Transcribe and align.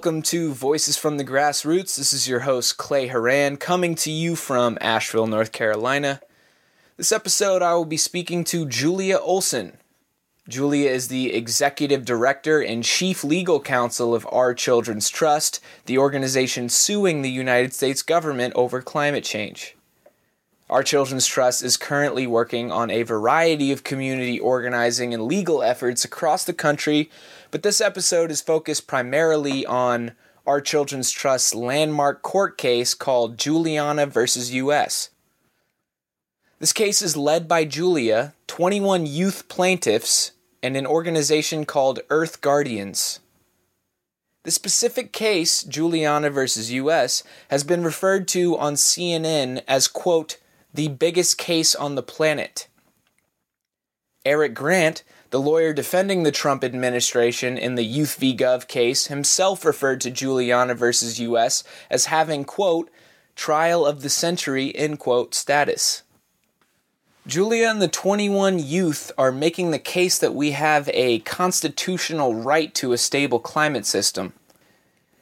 welcome 0.00 0.22
to 0.22 0.54
Voices 0.54 0.96
from 0.96 1.18
the 1.18 1.24
Grassroots. 1.26 1.94
This 1.94 2.14
is 2.14 2.26
your 2.26 2.40
host, 2.40 2.78
Clay 2.78 3.08
Haran, 3.08 3.58
coming 3.58 3.94
to 3.96 4.10
you 4.10 4.34
from 4.34 4.78
Asheville, 4.80 5.26
North 5.26 5.52
Carolina. 5.52 6.22
This 6.96 7.12
episode, 7.12 7.60
I 7.60 7.74
will 7.74 7.84
be 7.84 7.98
speaking 7.98 8.42
to 8.44 8.64
Julia 8.64 9.18
Olson. 9.18 9.76
Julia 10.48 10.88
is 10.88 11.08
the 11.08 11.34
executive 11.34 12.06
director 12.06 12.62
and 12.62 12.82
chief 12.82 13.22
legal 13.22 13.60
counsel 13.60 14.14
of 14.14 14.26
Our 14.32 14.54
Children's 14.54 15.10
Trust, 15.10 15.60
the 15.84 15.98
organization 15.98 16.70
suing 16.70 17.20
the 17.20 17.30
United 17.30 17.74
States 17.74 18.00
government 18.00 18.54
over 18.56 18.80
climate 18.80 19.24
change. 19.24 19.76
Our 20.70 20.84
Children's 20.84 21.26
Trust 21.26 21.64
is 21.64 21.76
currently 21.76 22.28
working 22.28 22.70
on 22.70 22.92
a 22.92 23.02
variety 23.02 23.72
of 23.72 23.82
community 23.82 24.38
organizing 24.38 25.12
and 25.12 25.24
legal 25.24 25.64
efforts 25.64 26.04
across 26.04 26.44
the 26.44 26.52
country, 26.52 27.10
but 27.50 27.64
this 27.64 27.80
episode 27.80 28.30
is 28.30 28.40
focused 28.40 28.86
primarily 28.86 29.66
on 29.66 30.12
Our 30.46 30.60
Children's 30.60 31.10
Trust's 31.10 31.56
landmark 31.56 32.22
court 32.22 32.56
case 32.56 32.94
called 32.94 33.36
Juliana 33.36 34.06
versus 34.06 34.54
US. 34.54 35.10
This 36.60 36.72
case 36.72 37.02
is 37.02 37.16
led 37.16 37.48
by 37.48 37.64
Julia, 37.64 38.34
21 38.46 39.06
youth 39.06 39.48
plaintiffs, 39.48 40.30
and 40.62 40.76
an 40.76 40.86
organization 40.86 41.64
called 41.64 41.98
Earth 42.10 42.40
Guardians. 42.40 43.18
The 44.44 44.52
specific 44.52 45.12
case, 45.12 45.64
Juliana 45.64 46.30
versus 46.30 46.70
US, 46.70 47.24
has 47.48 47.64
been 47.64 47.82
referred 47.82 48.28
to 48.28 48.56
on 48.56 48.74
CNN 48.74 49.64
as, 49.66 49.88
quote, 49.88 50.36
the 50.72 50.88
biggest 50.88 51.38
case 51.38 51.74
on 51.74 51.94
the 51.94 52.02
planet. 52.02 52.68
Eric 54.24 54.54
Grant, 54.54 55.02
the 55.30 55.40
lawyer 55.40 55.72
defending 55.72 56.22
the 56.22 56.32
Trump 56.32 56.62
administration 56.62 57.56
in 57.56 57.74
the 57.74 57.84
Youth 57.84 58.16
v. 58.16 58.36
Gov 58.36 58.68
case, 58.68 59.06
himself 59.06 59.64
referred 59.64 60.00
to 60.02 60.10
Juliana 60.10 60.74
versus 60.74 61.20
US 61.20 61.64
as 61.88 62.06
having, 62.06 62.44
quote, 62.44 62.90
trial 63.34 63.86
of 63.86 64.02
the 64.02 64.10
century, 64.10 64.74
end 64.76 64.98
quote, 64.98 65.34
status. 65.34 66.02
Julia 67.26 67.68
and 67.68 67.80
the 67.80 67.88
21 67.88 68.58
youth 68.58 69.12
are 69.16 69.30
making 69.30 69.70
the 69.70 69.78
case 69.78 70.18
that 70.18 70.34
we 70.34 70.50
have 70.52 70.90
a 70.92 71.20
constitutional 71.20 72.34
right 72.34 72.74
to 72.74 72.92
a 72.92 72.98
stable 72.98 73.38
climate 73.38 73.86
system. 73.86 74.32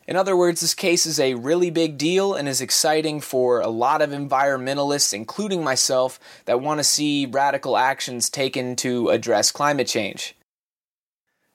In 0.09 0.17
other 0.17 0.35
words, 0.35 0.63
this 0.63 0.73
case 0.73 1.05
is 1.05 1.21
a 1.21 1.35
really 1.35 1.69
big 1.69 1.99
deal 1.99 2.33
and 2.33 2.49
is 2.49 2.63
exciting 2.63 3.21
for 3.21 3.61
a 3.61 3.69
lot 3.69 4.01
of 4.01 4.09
environmentalists, 4.09 5.13
including 5.13 5.63
myself, 5.63 6.19
that 6.47 6.63
want 6.63 6.81
to 6.81 6.85
see 6.85 7.27
radical 7.27 7.77
actions 7.77 8.31
taken 8.31 8.75
to 8.77 9.11
address 9.11 9.53
climate 9.53 9.87
change. 9.87 10.35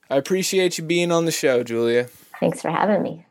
I 0.08 0.14
appreciate 0.14 0.78
you 0.78 0.84
being 0.84 1.10
on 1.10 1.24
the 1.24 1.32
show, 1.32 1.64
Julia. 1.64 2.04
Thanks 2.38 2.62
for 2.62 2.70
having 2.70 3.02
me. 3.02 3.26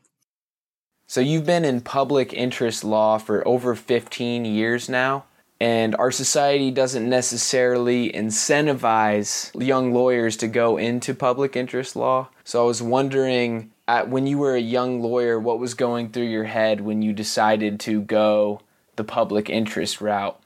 So, 1.07 1.21
you've 1.21 1.45
been 1.45 1.63
in 1.63 1.79
public 1.79 2.33
interest 2.33 2.83
law 2.83 3.17
for 3.17 3.47
over 3.47 3.75
15 3.75 4.43
years 4.43 4.89
now, 4.89 5.23
and 5.57 5.95
our 5.95 6.11
society 6.11 6.69
doesn't 6.69 7.07
necessarily 7.07 8.11
incentivize 8.11 9.51
young 9.65 9.93
lawyers 9.93 10.35
to 10.37 10.49
go 10.49 10.75
into 10.75 11.13
public 11.13 11.55
interest 11.55 11.95
law. 11.95 12.27
So, 12.43 12.63
I 12.63 12.67
was 12.67 12.81
wondering 12.81 13.71
at, 13.87 14.09
when 14.09 14.27
you 14.27 14.37
were 14.37 14.55
a 14.55 14.61
young 14.61 15.01
lawyer, 15.01 15.39
what 15.39 15.59
was 15.59 15.73
going 15.73 16.09
through 16.09 16.27
your 16.27 16.45
head 16.45 16.81
when 16.81 17.01
you 17.01 17.13
decided 17.13 17.79
to 17.81 18.01
go 18.01 18.61
the 18.95 19.03
public 19.03 19.49
interest 19.49 20.01
route? 20.01 20.39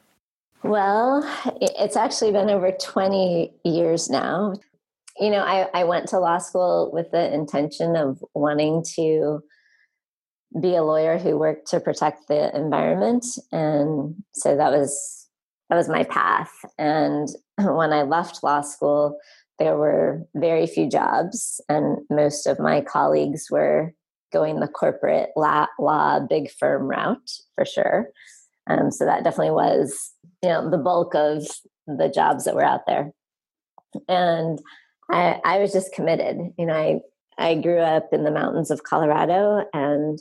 Well, 0.63 1.23
it's 1.61 1.95
actually 1.95 2.31
been 2.31 2.49
over 2.49 2.71
20 2.71 3.53
years 3.63 4.09
now. 4.09 4.55
You 5.19 5.29
know, 5.29 5.41
I, 5.41 5.67
I 5.73 5.83
went 5.83 6.07
to 6.09 6.19
law 6.19 6.37
school 6.39 6.91
with 6.91 7.11
the 7.11 7.33
intention 7.33 7.95
of 7.95 8.23
wanting 8.33 8.83
to 8.95 9.41
be 10.59 10.75
a 10.75 10.83
lawyer 10.83 11.17
who 11.17 11.37
worked 11.37 11.67
to 11.69 11.79
protect 11.79 12.27
the 12.27 12.55
environment. 12.55 13.25
And 13.51 14.15
so 14.33 14.55
that 14.55 14.71
was 14.71 15.27
that 15.69 15.75
was 15.75 15.89
my 15.89 16.03
path. 16.03 16.51
And 16.77 17.27
when 17.57 17.91
I 17.91 18.03
left 18.03 18.43
law 18.43 18.61
school, 18.61 19.17
there 19.59 19.78
were 19.78 20.23
very 20.35 20.68
few 20.68 20.90
jobs, 20.90 21.62
and 21.68 22.00
most 22.09 22.45
of 22.47 22.59
my 22.59 22.81
colleagues 22.81 23.47
were 23.50 23.94
going 24.31 24.59
the 24.59 24.68
corporate 24.68 25.29
law, 25.35 25.68
law 25.79 26.19
big 26.19 26.51
firm 26.51 26.84
route 26.84 27.31
for 27.56 27.66
sure. 27.66 28.09
Um, 28.69 28.91
so 28.91 29.06
that 29.06 29.23
definitely 29.23 29.51
was, 29.51 30.12
you 30.44 30.50
know, 30.50 30.69
the 30.69 30.78
bulk 30.78 31.16
of 31.16 31.47
the 31.88 32.09
jobs 32.09 32.44
that 32.44 32.56
were 32.56 32.66
out 32.66 32.81
there. 32.85 33.12
And 34.09 34.59
I, 35.09 35.40
I 35.46 35.59
was 35.59 35.72
just 35.72 35.94
committed. 35.94 36.38
You 36.57 36.66
know, 36.66 36.73
I 36.73 37.00
I 37.40 37.56
grew 37.56 37.79
up 37.79 38.09
in 38.12 38.23
the 38.23 38.31
mountains 38.31 38.72
of 38.72 38.84
Colorado 38.84 39.63
and 39.73 40.19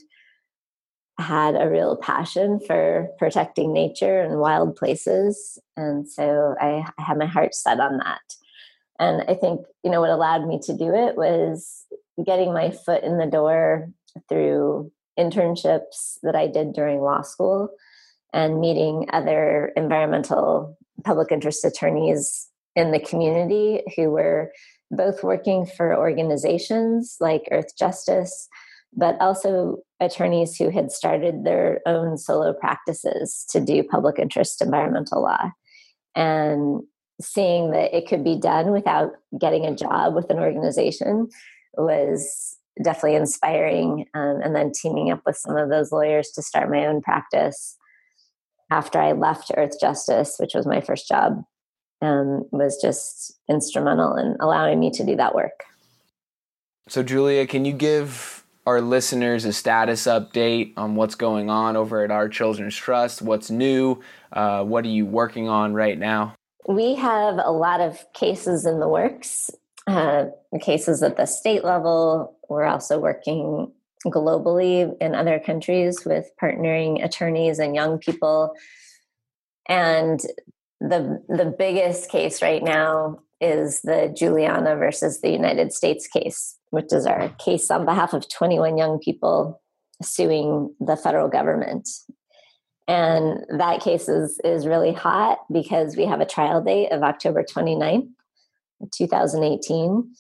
had 1.19 1.57
a 1.57 1.69
real 1.69 1.97
passion 1.97 2.61
for 2.67 3.09
protecting 3.19 3.73
nature 3.73 4.21
and 4.21 4.39
wild 4.39 4.77
places, 4.77 5.59
and 5.77 6.09
so 6.09 6.55
I, 6.61 6.85
I 6.99 7.03
had 7.03 7.19
my 7.19 7.27
heart 7.27 7.55
set 7.55 7.81
on 7.81 7.99
that. 7.99 8.21
And 8.99 9.23
I 9.29 9.35
think, 9.35 9.61
you 9.85 9.91
know, 9.91 10.01
what 10.01 10.11
allowed 10.11 10.47
me 10.47 10.59
to 10.65 10.77
do 10.77 10.95
it 10.95 11.17
was 11.17 11.85
getting 12.25 12.53
my 12.53 12.71
foot 12.71 13.05
in 13.05 13.19
the 13.19 13.27
door 13.27 13.91
through 14.29 14.91
internships 15.19 16.19
that 16.23 16.35
I 16.35 16.47
did 16.47 16.73
during 16.73 17.01
law 17.01 17.23
school 17.23 17.71
and 18.33 18.61
meeting 18.61 19.07
other 19.13 19.73
environmental 19.77 20.77
public 21.05 21.31
interest 21.31 21.65
attorneys 21.65 22.49
in 22.75 22.91
the 22.91 23.01
community 23.01 23.83
who 23.97 24.11
were 24.11 24.53
both 24.91 25.23
working 25.23 25.67
for 25.67 25.97
organizations 25.97 27.17
like 27.21 27.49
Earthjustice, 27.51 28.47
but 28.95 29.21
also 29.21 29.79
attorneys 30.01 30.57
who 30.57 30.71
had 30.71 30.93
started 30.93 31.45
their 31.45 31.81
own 31.87 32.17
solo 32.19 32.53
practices 32.53 33.47
to 33.51 33.61
do 33.61 33.83
public 33.83 34.19
interest 34.19 34.63
environmental 34.63 35.23
law. 35.23 35.51
And 36.15 36.83
seeing 37.21 37.71
that 37.71 37.97
it 37.97 38.07
could 38.07 38.23
be 38.23 38.39
done 38.39 38.73
without 38.73 39.13
getting 39.41 39.65
a 39.65 39.75
job 39.75 40.15
with 40.15 40.31
an 40.31 40.39
organization 40.39 41.29
was 41.77 42.57
definitely 42.83 43.17
inspiring. 43.17 44.07
Um, 44.15 44.41
and 44.43 44.55
then 44.55 44.73
teaming 44.73 45.11
up 45.11 45.23
with 45.25 45.37
some 45.37 45.57
of 45.57 45.71
those 45.71 45.93
lawyers 45.93 46.31
to 46.35 46.43
start 46.43 46.71
my 46.71 46.87
own 46.87 47.01
practice 47.01 47.77
after 48.71 49.01
I 49.01 49.13
left 49.13 49.51
Earthjustice, 49.57 50.41
which 50.41 50.55
was 50.55 50.67
my 50.67 50.81
first 50.81 51.09
job, 51.09 51.43
um, 52.03 52.45
was 52.51 52.79
just 52.81 53.39
instrumental 53.49 54.17
in 54.17 54.37
allowing 54.41 54.81
me 54.81 54.91
to 54.91 55.05
do 55.05 55.17
that 55.17 55.35
work. 55.35 55.65
So, 56.89 57.03
Julia, 57.03 57.47
can 57.47 57.65
you 57.65 57.73
give 57.73 58.45
our 58.67 58.81
listeners 58.81 59.45
a 59.45 59.53
status 59.53 60.07
update 60.07 60.73
on 60.77 60.97
what's 60.97 61.15
going 61.15 61.51
on 61.51 61.77
over 61.77 62.03
at 62.05 62.11
Our 62.11 62.29
Children's 62.29 62.77
Trust? 62.77 63.23
What's 63.23 63.51
new? 63.51 64.01
Uh, 64.33 64.65
what 64.65 64.85
are 64.85 64.89
you 64.89 65.07
working 65.07 65.49
on 65.49 65.73
right 65.73 65.99
now? 65.99 66.36
We 66.69 66.97
have 66.97 67.39
a 67.43 67.53
lot 67.53 67.81
of 67.81 68.05
cases 68.13 68.67
in 68.67 68.81
the 68.81 68.89
works, 68.89 69.51
uh, 69.87 70.27
cases 70.61 71.03
at 71.03 71.17
the 71.17 71.27
state 71.27 71.65
level. 71.65 72.37
We're 72.49 72.65
also 72.65 72.99
working 72.99 73.73
globally 74.05 74.97
in 75.01 75.15
other 75.15 75.39
countries 75.39 76.05
with 76.05 76.31
partnering 76.41 77.05
attorneys 77.05 77.59
and 77.59 77.75
young 77.75 77.99
people. 77.99 78.55
And 79.69 80.21
the 80.81 81.23
the 81.29 81.55
biggest 81.59 82.11
case 82.11 82.43
right 82.43 82.63
now 82.63 83.21
is 83.41 83.83
the 83.83 84.13
Juliana 84.17 84.77
versus 84.77 85.21
the 85.21 85.31
United 85.31 85.73
States 85.73 86.07
case, 86.07 86.57
which 86.71 86.93
is 86.93 87.07
our 87.07 87.29
case 87.39 87.71
on 87.71 87.85
behalf 87.85 88.13
of 88.13 88.29
21 88.29 88.77
young 88.77 88.99
people 88.99 89.61
suing 90.03 90.75
the 90.81 90.97
federal 90.97 91.29
government 91.29 91.89
and 92.89 93.45
that 93.59 93.81
case 93.81 94.09
is, 94.09 94.41
is 94.45 94.67
really 94.67 94.93
hot 94.93 95.39
because 95.53 95.97
we 95.97 96.05
have 96.05 96.21
a 96.21 96.27
trial 96.27 96.63
date 96.63 96.91
of 96.93 97.03
October 97.03 97.43
29th, 97.43 98.09
2018. 98.93 100.11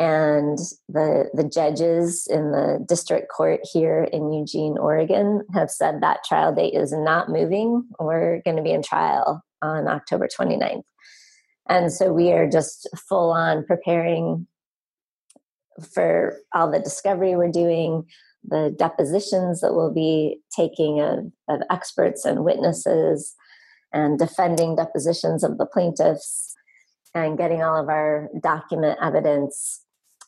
And 0.00 0.58
the, 0.88 1.28
the 1.34 1.50
judges 1.52 2.28
in 2.30 2.52
the 2.52 2.84
district 2.88 3.28
court 3.28 3.60
here 3.72 4.04
in 4.04 4.32
Eugene, 4.32 4.78
Oregon 4.78 5.42
have 5.52 5.70
said 5.70 6.00
that 6.00 6.24
trial 6.24 6.54
date 6.54 6.74
is 6.74 6.92
not 6.92 7.28
moving. 7.28 7.84
We're 7.98 8.40
going 8.42 8.56
to 8.56 8.62
be 8.62 8.70
in 8.70 8.82
trial 8.82 9.42
on 9.60 9.88
October 9.88 10.28
29th. 10.28 10.84
And 11.68 11.92
so 11.92 12.12
we 12.12 12.30
are 12.32 12.48
just 12.48 12.88
full 12.96 13.30
on 13.30 13.64
preparing 13.66 14.46
for 15.92 16.38
all 16.54 16.70
the 16.70 16.80
discovery 16.80 17.36
we're 17.36 17.50
doing, 17.50 18.04
the 18.48 18.74
depositions 18.76 19.60
that 19.60 19.74
we'll 19.74 19.92
be 19.92 20.40
taking 20.54 21.00
of, 21.00 21.30
of 21.48 21.60
experts 21.70 22.24
and 22.24 22.44
witnesses 22.44 23.34
and 23.92 24.18
defending 24.18 24.76
depositions 24.76 25.42
of 25.42 25.58
the 25.58 25.66
plaintiffs 25.66 26.54
and 27.14 27.38
getting 27.38 27.62
all 27.62 27.80
of 27.80 27.88
our 27.88 28.28
document 28.42 28.98
evidence 29.02 29.82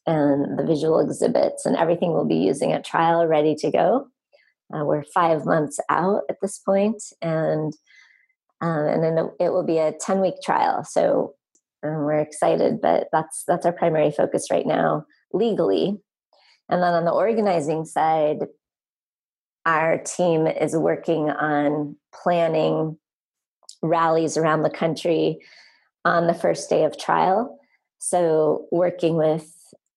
and 0.07 0.59
the 0.59 0.65
visual 0.65 0.99
exhibits 0.99 1.67
and 1.67 1.77
everything 1.77 2.13
we'll 2.13 2.25
be 2.25 2.37
using 2.37 2.73
at 2.73 2.85
trial 2.85 3.27
ready 3.27 3.55
to 3.55 3.71
go. 3.71 4.07
Uh, 4.75 4.85
we're 4.85 5.03
five 5.03 5.45
months 5.45 5.79
out 5.89 6.23
at 6.31 6.37
this 6.41 6.59
point, 6.59 7.03
and 7.21 7.73
um, 8.61 8.87
and 8.87 9.03
then 9.03 9.31
it 9.41 9.51
will 9.51 9.65
be 9.65 9.79
a 9.79 9.93
ten 10.01 10.21
week 10.21 10.35
trial. 10.45 10.85
So 10.85 11.35
um, 11.83 12.05
we're 12.05 12.21
excited, 12.21 12.81
but 12.81 13.09
that's 13.13 13.43
that's 13.49 13.67
our 13.67 13.73
primary 13.73 14.13
focus 14.13 14.47
right 14.51 14.67
now 14.67 15.07
legally 15.33 16.01
And 16.71 16.83
then 16.83 16.95
on 16.95 17.05
the 17.05 17.11
organizing 17.11 17.85
side, 17.85 18.47
our 19.67 19.99
team 19.99 20.47
is 20.47 20.75
working 20.75 21.31
on 21.31 21.97
planning 22.15 22.97
rallies 23.83 24.37
around 24.37 24.63
the 24.63 24.71
country 24.71 25.39
on 26.05 26.27
the 26.27 26.35
first 26.35 26.71
day 26.71 26.85
of 26.85 26.99
trial. 26.99 27.59
So, 27.99 28.67
working 28.71 29.17
with 29.17 29.53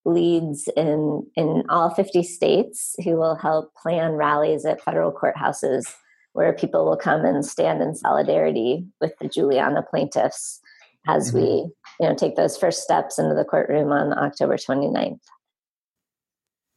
leads 0.05 0.67
in, 0.75 1.25
in 1.37 1.63
all 1.69 1.89
50 1.89 2.23
states 2.23 2.95
who 3.05 3.11
will 3.15 3.35
help 3.35 3.73
plan 3.75 4.13
rallies 4.13 4.65
at 4.65 4.81
federal 4.81 5.13
courthouses 5.13 5.83
where 6.33 6.51
people 6.51 6.83
will 6.83 6.97
come 6.97 7.23
and 7.23 7.45
stand 7.45 7.81
in 7.81 7.95
solidarity 7.95 8.85
with 8.99 9.13
the 9.21 9.29
Juliana 9.29 9.81
plaintiffs 9.81 10.59
as 11.07 11.29
mm-hmm. 11.29 11.37
we 11.37 11.45
you 11.99 12.09
know 12.09 12.15
take 12.15 12.35
those 12.35 12.57
first 12.57 12.81
steps 12.81 13.19
into 13.19 13.35
the 13.35 13.45
courtroom 13.45 13.91
on 13.91 14.17
October 14.17 14.57
29th. 14.57 15.19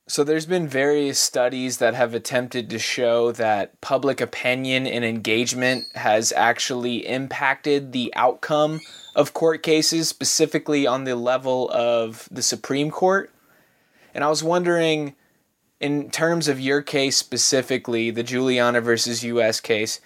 So 0.08 0.22
there's 0.22 0.46
been 0.46 0.68
various 0.68 1.18
studies 1.18 1.78
that 1.78 1.94
have 1.94 2.14
attempted 2.14 2.70
to 2.70 2.78
show 2.78 3.32
that 3.32 3.80
public 3.80 4.20
opinion 4.20 4.86
and 4.86 5.04
engagement 5.04 5.86
has 5.96 6.32
actually 6.32 7.04
impacted 7.04 7.90
the 7.90 8.12
outcome 8.14 8.82
of 9.16 9.34
court 9.34 9.64
cases, 9.64 10.08
specifically 10.08 10.86
on 10.86 11.02
the 11.02 11.16
level 11.16 11.68
of 11.72 12.28
the 12.30 12.42
Supreme 12.42 12.92
Court. 12.92 13.32
And 14.14 14.22
I 14.22 14.28
was 14.28 14.44
wondering, 14.44 15.16
in 15.80 16.08
terms 16.10 16.46
of 16.46 16.60
your 16.60 16.82
case 16.82 17.16
specifically, 17.16 18.12
the 18.12 18.22
Juliana 18.22 18.80
versus 18.80 19.24
US 19.24 19.58
case, 19.58 20.00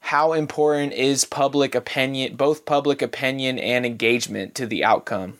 how 0.00 0.32
important 0.32 0.94
is 0.94 1.26
public 1.26 1.74
opinion, 1.74 2.36
both 2.36 2.64
public 2.64 3.02
opinion 3.02 3.58
and 3.58 3.84
engagement 3.84 4.54
to 4.54 4.66
the 4.66 4.82
outcome? 4.84 5.38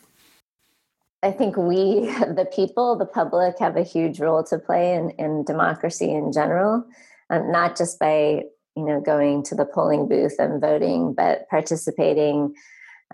I 1.21 1.31
think 1.31 1.57
we, 1.57 2.05
the 2.09 2.47
people, 2.53 2.97
the 2.97 3.05
public, 3.05 3.59
have 3.59 3.77
a 3.77 3.83
huge 3.83 4.19
role 4.19 4.43
to 4.45 4.57
play 4.57 4.93
in, 4.93 5.11
in 5.11 5.43
democracy 5.43 6.11
in 6.11 6.31
general, 6.31 6.85
um, 7.29 7.51
not 7.51 7.77
just 7.77 7.99
by 7.99 8.43
you 8.75 8.85
know 8.85 9.01
going 9.01 9.43
to 9.43 9.55
the 9.55 9.65
polling 9.65 10.07
booth 10.07 10.35
and 10.39 10.61
voting, 10.61 11.13
but 11.13 11.49
participating 11.49 12.53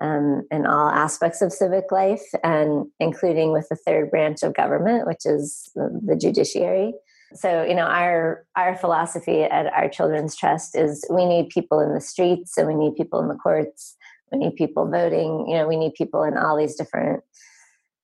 um, 0.01 0.45
in 0.51 0.65
all 0.65 0.89
aspects 0.89 1.41
of 1.41 1.51
civic 1.51 1.91
life, 1.91 2.23
and 2.43 2.85
including 2.99 3.51
with 3.51 3.67
the 3.69 3.75
third 3.75 4.11
branch 4.11 4.43
of 4.43 4.53
government, 4.53 5.07
which 5.07 5.25
is 5.25 5.71
the, 5.75 6.01
the 6.05 6.15
judiciary. 6.15 6.93
So 7.33 7.63
you 7.63 7.73
know 7.73 7.85
our 7.85 8.45
our 8.55 8.75
philosophy 8.75 9.43
at 9.43 9.65
our 9.67 9.89
Children's 9.89 10.35
Trust 10.35 10.75
is 10.75 11.05
we 11.09 11.25
need 11.25 11.49
people 11.49 11.79
in 11.79 11.93
the 11.93 12.01
streets, 12.01 12.57
and 12.57 12.67
we 12.67 12.75
need 12.75 12.95
people 12.95 13.19
in 13.19 13.27
the 13.27 13.35
courts. 13.35 13.95
We 14.31 14.39
need 14.39 14.55
people 14.55 14.89
voting. 14.89 15.47
You 15.47 15.55
know, 15.55 15.67
we 15.67 15.77
need 15.77 15.93
people 15.93 16.23
in 16.23 16.37
all 16.37 16.57
these 16.57 16.75
different 16.75 17.23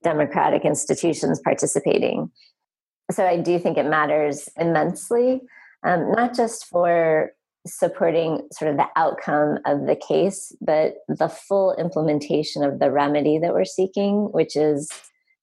democratic 0.03 0.65
institutions 0.65 1.39
participating. 1.44 2.31
So 3.12 3.25
I 3.25 3.38
do 3.38 3.59
think 3.59 3.77
it 3.77 3.86
matters 3.86 4.48
immensely, 4.57 5.42
um, 5.86 6.12
not 6.12 6.36
just 6.36 6.68
for 6.68 7.31
supporting 7.68 8.48
sort 8.51 8.71
of 8.71 8.77
the 8.77 8.88
outcome 8.95 9.59
of 9.65 9.86
the 9.86 9.95
case, 9.95 10.56
but 10.62 10.95
the 11.07 11.30
full 11.30 11.75
implementation 11.75 12.63
of 12.63 12.80
the 12.80 12.92
remedy 12.92 13.38
that 13.38 13.53
we're 13.53 13.65
seeking, 13.65 14.30
which 14.31 14.56
is 14.56 14.89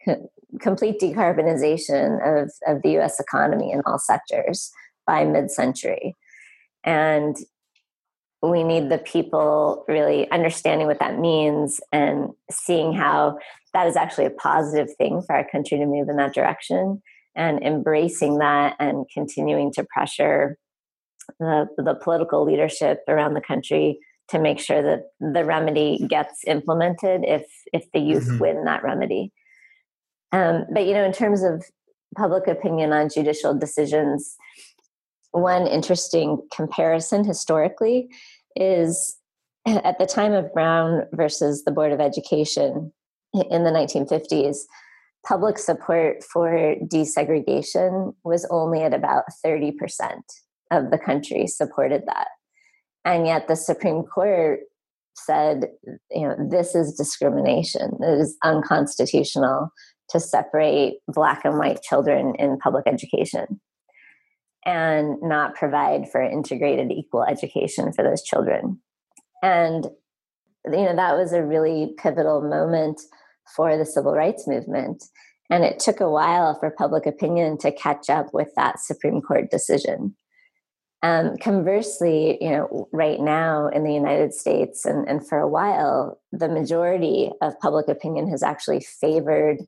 co- 0.05 0.31
complete 0.61 0.99
decarbonization 1.00 2.43
of, 2.43 2.50
of 2.66 2.82
the 2.82 2.99
US 2.99 3.20
economy 3.20 3.70
in 3.70 3.82
all 3.87 3.99
sectors 3.99 4.70
by 5.06 5.25
mid 5.25 5.50
century. 5.50 6.16
And 6.84 7.37
we 8.43 8.62
need 8.62 8.88
the 8.88 8.99
people 8.99 9.84
really 9.88 10.31
understanding 10.31 10.87
what 10.87 11.00
that 11.00 11.19
means 11.19 11.81
and 11.93 12.31
seeing 12.50 12.93
how 12.93 13.38
that 13.75 13.87
is 13.87 13.97
actually 13.97 14.26
a 14.26 14.31
positive 14.31 14.88
thing 14.97 15.23
for 15.23 15.35
our 15.35 15.47
country 15.50 15.79
to 15.79 15.87
move 15.87 16.09
in 16.09 16.17
that 16.17 16.35
direction 16.35 17.03
and 17.37 17.62
embracing 17.62 18.38
that 18.38 18.75
and 18.79 19.06
continuing 19.12 19.73
to 19.73 19.85
pressure 19.85 20.56
the, 21.38 21.67
the 21.76 21.94
political 21.94 22.44
leadership 22.44 23.00
around 23.09 23.35
the 23.35 23.41
country 23.41 23.99
to 24.31 24.38
make 24.38 24.59
sure 24.59 24.82
that 24.82 25.05
the 25.20 25.44
remedy 25.44 26.05
gets 26.09 26.43
implemented 26.47 27.23
if 27.25 27.47
if 27.73 27.85
the 27.93 28.00
youth 28.00 28.29
mm-hmm. 28.29 28.38
win 28.38 28.65
that 28.65 28.82
remedy 28.82 29.32
um, 30.32 30.64
but 30.73 30.87
you 30.87 30.93
know 30.93 31.05
in 31.05 31.12
terms 31.12 31.43
of 31.43 31.64
public 32.17 32.47
opinion 32.47 32.93
on 32.93 33.09
judicial 33.09 33.55
decisions 33.55 34.37
one 35.32 35.67
interesting 35.67 36.38
comparison 36.55 37.25
historically 37.25 38.09
is 38.56 39.17
at 39.67 39.99
the 39.99 40.06
time 40.06 40.32
of 40.32 40.53
Brown 40.53 41.03
versus 41.12 41.64
the 41.64 41.71
Board 41.71 41.93
of 41.93 42.00
Education 42.00 42.93
in 43.34 43.64
the 43.64 43.70
1950s, 43.70 44.58
public 45.26 45.58
support 45.58 46.25
for 46.25 46.75
desegregation 46.84 48.14
was 48.25 48.46
only 48.50 48.82
at 48.82 48.94
about 48.94 49.25
30% 49.44 49.72
of 50.70 50.90
the 50.90 50.98
country 50.98 51.46
supported 51.46 52.02
that. 52.06 52.28
And 53.04 53.26
yet 53.26 53.48
the 53.48 53.56
Supreme 53.56 54.02
Court 54.02 54.60
said, 55.14 55.69
you 56.10 56.28
know, 56.28 56.36
this 56.50 56.75
is 56.75 56.94
discrimination. 56.94 57.98
It 58.00 58.20
is 58.20 58.36
unconstitutional 58.44 59.70
to 60.10 60.20
separate 60.20 60.98
black 61.08 61.44
and 61.44 61.58
white 61.58 61.82
children 61.82 62.34
in 62.38 62.58
public 62.58 62.86
education 62.86 63.60
and 64.64 65.16
not 65.22 65.54
provide 65.54 66.08
for 66.10 66.22
integrated 66.22 66.90
equal 66.90 67.25
education 67.25 67.92
for 67.92 68.02
those 68.04 68.22
children. 68.22 68.80
And 69.42 69.86
you 70.64 70.84
know 70.84 70.96
that 70.96 71.16
was 71.16 71.32
a 71.32 71.44
really 71.44 71.94
pivotal 71.99 72.43
moment 72.43 73.00
for 73.56 73.76
the 73.76 73.87
civil 73.87 74.12
rights 74.12 74.46
movement. 74.46 75.05
And 75.50 75.64
it 75.64 75.78
took 75.78 76.00
a 76.00 76.10
while 76.10 76.58
for 76.58 76.70
public 76.70 77.06
opinion 77.06 77.56
to 77.58 77.72
catch 77.72 78.10
up 78.10 78.34
with 78.34 78.49
that 78.56 78.81
supreme 78.81 79.22
court 79.22 79.50
decision. 79.50 80.14
Um, 81.00 81.37
conversely 81.37 82.38
you 82.40 82.50
know 82.50 82.88
right 82.93 83.20
now 83.20 83.69
in 83.69 83.84
the 83.84 83.94
united 83.94 84.34
states 84.34 84.84
and, 84.84 85.08
and 85.08 85.25
for 85.25 85.38
a 85.38 85.46
while 85.46 86.21
the 86.33 86.49
majority 86.49 87.30
of 87.40 87.56
public 87.61 87.87
opinion 87.87 88.28
has 88.30 88.42
actually 88.42 88.80
favored 88.80 89.59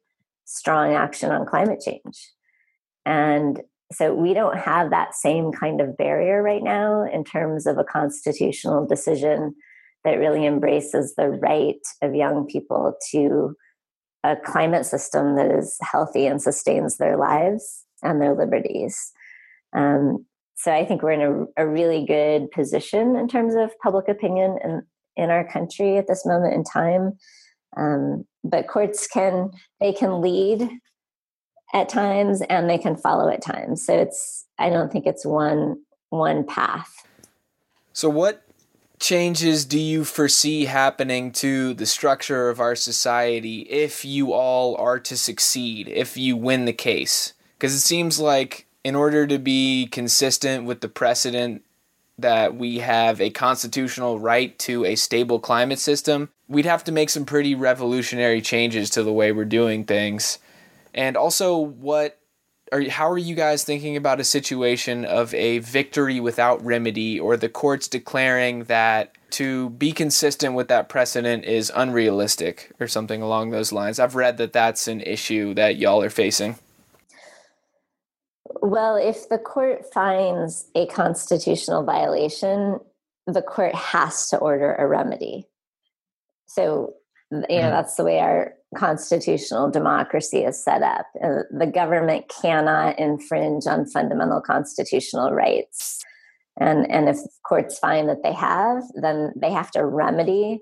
strong 0.50 0.94
action 0.94 1.30
on 1.30 1.46
climate 1.46 1.80
change. 1.80 2.32
And 3.06 3.62
so 3.92 4.14
we 4.14 4.34
don't 4.34 4.58
have 4.58 4.90
that 4.90 5.14
same 5.14 5.52
kind 5.52 5.80
of 5.80 5.96
barrier 5.96 6.42
right 6.42 6.62
now 6.62 7.04
in 7.04 7.24
terms 7.24 7.66
of 7.66 7.78
a 7.78 7.84
constitutional 7.84 8.84
decision 8.86 9.54
that 10.04 10.18
really 10.18 10.46
embraces 10.46 11.14
the 11.16 11.28
right 11.28 11.80
of 12.02 12.14
young 12.14 12.46
people 12.46 12.94
to 13.10 13.54
a 14.24 14.36
climate 14.36 14.86
system 14.86 15.36
that 15.36 15.50
is 15.50 15.76
healthy 15.82 16.26
and 16.26 16.42
sustains 16.42 16.96
their 16.96 17.16
lives 17.16 17.84
and 18.02 18.20
their 18.20 18.34
liberties. 18.34 19.12
Um, 19.74 20.26
so 20.56 20.72
I 20.72 20.84
think 20.84 21.02
we're 21.02 21.12
in 21.12 21.48
a, 21.56 21.64
a, 21.64 21.66
really 21.66 22.04
good 22.04 22.50
position 22.50 23.16
in 23.16 23.28
terms 23.28 23.54
of 23.54 23.70
public 23.82 24.08
opinion 24.08 24.58
in, 24.62 24.82
in 25.16 25.30
our 25.30 25.50
country 25.50 25.96
at 25.96 26.06
this 26.06 26.26
moment 26.26 26.54
in 26.54 26.64
time. 26.64 27.12
Um, 27.76 28.24
but 28.44 28.68
courts 28.68 29.06
can 29.06 29.50
they 29.80 29.92
can 29.92 30.20
lead 30.20 30.68
at 31.72 31.88
times 31.88 32.42
and 32.42 32.68
they 32.68 32.78
can 32.78 32.96
follow 32.96 33.28
at 33.30 33.42
times. 33.42 33.86
So 33.86 33.96
it's 33.96 34.46
I 34.58 34.68
don't 34.70 34.92
think 34.92 35.06
it's 35.06 35.24
one 35.24 35.76
one 36.10 36.44
path. 36.44 37.06
So 37.92 38.08
what 38.08 38.42
changes 39.00 39.64
do 39.64 39.80
you 39.80 40.04
foresee 40.04 40.66
happening 40.66 41.32
to 41.32 41.74
the 41.74 41.86
structure 41.86 42.50
of 42.50 42.60
our 42.60 42.76
society 42.76 43.62
if 43.62 44.04
you 44.04 44.32
all 44.32 44.76
are 44.76 45.00
to 45.00 45.16
succeed, 45.16 45.88
if 45.88 46.16
you 46.16 46.36
win 46.36 46.66
the 46.66 46.72
case? 46.72 47.32
Because 47.58 47.74
it 47.74 47.80
seems 47.80 48.20
like 48.20 48.66
in 48.84 48.94
order 48.94 49.26
to 49.26 49.38
be 49.38 49.88
consistent 49.90 50.64
with 50.64 50.82
the 50.82 50.88
precedent 50.88 51.62
that 52.18 52.54
we 52.54 52.78
have 52.78 53.20
a 53.20 53.30
constitutional 53.30 54.20
right 54.20 54.58
to 54.58 54.84
a 54.84 54.94
stable 54.94 55.40
climate 55.40 55.78
system, 55.78 56.28
we'd 56.48 56.66
have 56.66 56.84
to 56.84 56.92
make 56.92 57.08
some 57.08 57.24
pretty 57.24 57.54
revolutionary 57.54 58.42
changes 58.42 58.90
to 58.90 59.02
the 59.02 59.12
way 59.12 59.32
we're 59.32 59.44
doing 59.46 59.84
things. 59.84 60.38
And 60.92 61.16
also, 61.16 61.56
what 61.56 62.19
are 62.72 62.88
how 62.88 63.10
are 63.10 63.18
you 63.18 63.34
guys 63.34 63.64
thinking 63.64 63.96
about 63.96 64.20
a 64.20 64.24
situation 64.24 65.04
of 65.04 65.34
a 65.34 65.58
victory 65.58 66.20
without 66.20 66.64
remedy, 66.64 67.18
or 67.18 67.36
the 67.36 67.48
courts 67.48 67.88
declaring 67.88 68.64
that 68.64 69.12
to 69.30 69.70
be 69.70 69.92
consistent 69.92 70.54
with 70.54 70.68
that 70.68 70.88
precedent 70.88 71.44
is 71.44 71.72
unrealistic, 71.74 72.72
or 72.80 72.86
something 72.88 73.22
along 73.22 73.50
those 73.50 73.72
lines? 73.72 73.98
I've 73.98 74.14
read 74.14 74.36
that 74.38 74.52
that's 74.52 74.88
an 74.88 75.00
issue 75.00 75.54
that 75.54 75.76
y'all 75.76 76.02
are 76.02 76.10
facing. 76.10 76.58
Well, 78.62 78.96
if 78.96 79.28
the 79.28 79.38
court 79.38 79.92
finds 79.92 80.68
a 80.74 80.86
constitutional 80.86 81.84
violation, 81.84 82.80
the 83.26 83.42
court 83.42 83.74
has 83.74 84.28
to 84.30 84.38
order 84.38 84.74
a 84.74 84.86
remedy. 84.86 85.46
So, 86.46 86.94
you 87.30 87.38
know, 87.38 87.46
mm-hmm. 87.48 87.70
that's 87.70 87.94
the 87.94 88.04
way 88.04 88.18
our 88.18 88.54
constitutional 88.76 89.70
democracy 89.70 90.44
is 90.44 90.62
set 90.62 90.82
up. 90.82 91.06
Uh, 91.22 91.42
the 91.50 91.66
government 91.66 92.30
cannot 92.40 92.98
infringe 92.98 93.66
on 93.66 93.86
fundamental 93.86 94.40
constitutional 94.40 95.32
rights. 95.32 95.98
And, 96.58 96.90
and 96.90 97.08
if 97.08 97.18
courts 97.46 97.78
find 97.78 98.08
that 98.08 98.22
they 98.22 98.32
have, 98.32 98.82
then 98.94 99.32
they 99.36 99.50
have 99.50 99.70
to 99.72 99.84
remedy 99.84 100.60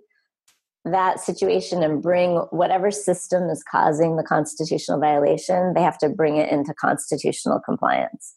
that 0.84 1.20
situation 1.20 1.82
and 1.82 2.02
bring 2.02 2.36
whatever 2.50 2.90
system 2.90 3.50
is 3.50 3.62
causing 3.70 4.16
the 4.16 4.22
constitutional 4.22 5.00
violation, 5.00 5.74
they 5.74 5.82
have 5.82 5.98
to 5.98 6.08
bring 6.08 6.36
it 6.36 6.50
into 6.50 6.72
constitutional 6.74 7.60
compliance. 7.64 8.34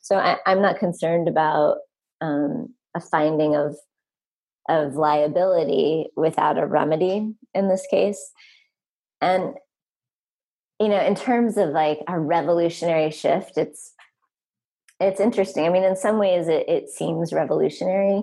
So 0.00 0.16
I, 0.16 0.38
am 0.46 0.62
not 0.62 0.78
concerned 0.78 1.28
about 1.28 1.76
um, 2.20 2.74
a 2.96 3.00
finding 3.00 3.54
of 3.54 3.76
of 4.68 4.94
liability 4.94 6.06
without 6.16 6.56
a 6.56 6.66
remedy 6.66 7.34
in 7.52 7.68
this 7.68 7.84
case. 7.90 8.30
And 9.22 9.54
you 10.78 10.88
know, 10.88 11.00
in 11.00 11.14
terms 11.14 11.56
of 11.56 11.70
like 11.70 12.00
a 12.08 12.18
revolutionary 12.18 13.12
shift, 13.12 13.56
it's 13.56 13.92
it's 15.00 15.20
interesting. 15.20 15.64
I 15.64 15.68
mean, 15.68 15.84
in 15.84 15.96
some 15.96 16.18
ways, 16.18 16.48
it, 16.48 16.68
it 16.68 16.88
seems 16.88 17.32
revolutionary, 17.32 18.22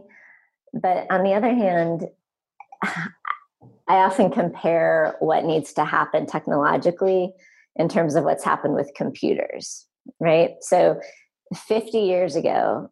but 0.73 1.07
on 1.09 1.23
the 1.23 1.33
other 1.33 1.53
hand, 1.53 2.07
I 2.83 3.95
often 4.03 4.29
compare 4.29 5.15
what 5.19 5.45
needs 5.45 5.73
to 5.73 5.85
happen 5.85 6.27
technologically 6.27 7.33
in 7.75 7.89
terms 7.89 8.15
of 8.15 8.23
what's 8.23 8.43
happened 8.43 8.75
with 8.75 8.91
computers, 8.95 9.87
right? 10.19 10.51
So 10.61 10.99
50 11.55 11.97
years 11.97 12.35
ago, 12.35 12.91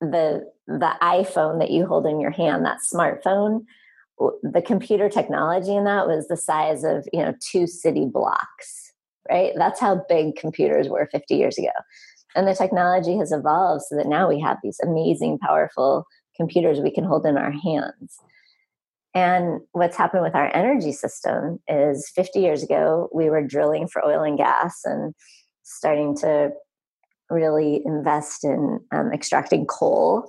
the 0.00 0.50
the 0.66 0.94
iPhone 1.02 1.60
that 1.60 1.70
you 1.70 1.86
hold 1.86 2.06
in 2.06 2.20
your 2.20 2.30
hand, 2.30 2.64
that 2.64 2.78
smartphone, 2.92 3.66
the 4.18 4.62
computer 4.64 5.08
technology 5.08 5.74
in 5.74 5.84
that 5.84 6.06
was 6.06 6.28
the 6.28 6.36
size 6.36 6.84
of, 6.84 7.06
you 7.12 7.20
know, 7.20 7.34
two 7.40 7.66
city 7.66 8.06
blocks, 8.06 8.92
right? 9.28 9.52
That's 9.56 9.80
how 9.80 10.04
big 10.08 10.36
computers 10.36 10.88
were 10.88 11.08
50 11.10 11.34
years 11.34 11.58
ago. 11.58 11.72
And 12.36 12.48
the 12.48 12.54
technology 12.54 13.16
has 13.16 13.32
evolved 13.32 13.84
so 13.88 13.96
that 13.96 14.08
now 14.08 14.28
we 14.28 14.40
have 14.40 14.58
these 14.62 14.78
amazing, 14.82 15.38
powerful 15.38 16.06
computers 16.36 16.80
we 16.80 16.90
can 16.90 17.04
hold 17.04 17.26
in 17.26 17.36
our 17.36 17.52
hands. 17.52 18.18
And 19.14 19.60
what's 19.72 19.96
happened 19.96 20.24
with 20.24 20.34
our 20.34 20.54
energy 20.54 20.90
system 20.90 21.60
is 21.68 22.10
50 22.16 22.40
years 22.40 22.64
ago, 22.64 23.08
we 23.14 23.30
were 23.30 23.46
drilling 23.46 23.86
for 23.86 24.04
oil 24.04 24.22
and 24.22 24.36
gas 24.36 24.80
and 24.84 25.14
starting 25.62 26.16
to 26.16 26.50
really 27.30 27.80
invest 27.84 28.44
in 28.44 28.80
um, 28.92 29.12
extracting 29.12 29.66
coal 29.66 30.28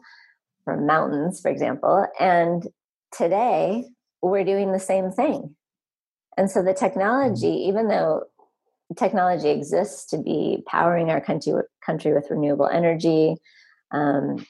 from 0.64 0.86
mountains, 0.86 1.42
for 1.42 1.50
example. 1.50 2.06
And 2.20 2.68
today, 3.18 3.86
we're 4.22 4.44
doing 4.44 4.72
the 4.72 4.80
same 4.80 5.12
thing. 5.12 5.56
And 6.38 6.50
so 6.50 6.62
the 6.64 6.74
technology, 6.74 7.48
mm-hmm. 7.48 7.70
even 7.70 7.88
though 7.88 8.24
technology 8.98 9.50
exists 9.50 10.06
to 10.12 10.18
be 10.18 10.64
powering 10.68 11.10
our 11.10 11.22
country, 11.22 11.54
country 11.86 12.14
with 12.14 12.30
renewable 12.30 12.68
energy, 12.68 13.36
um, 13.92 14.46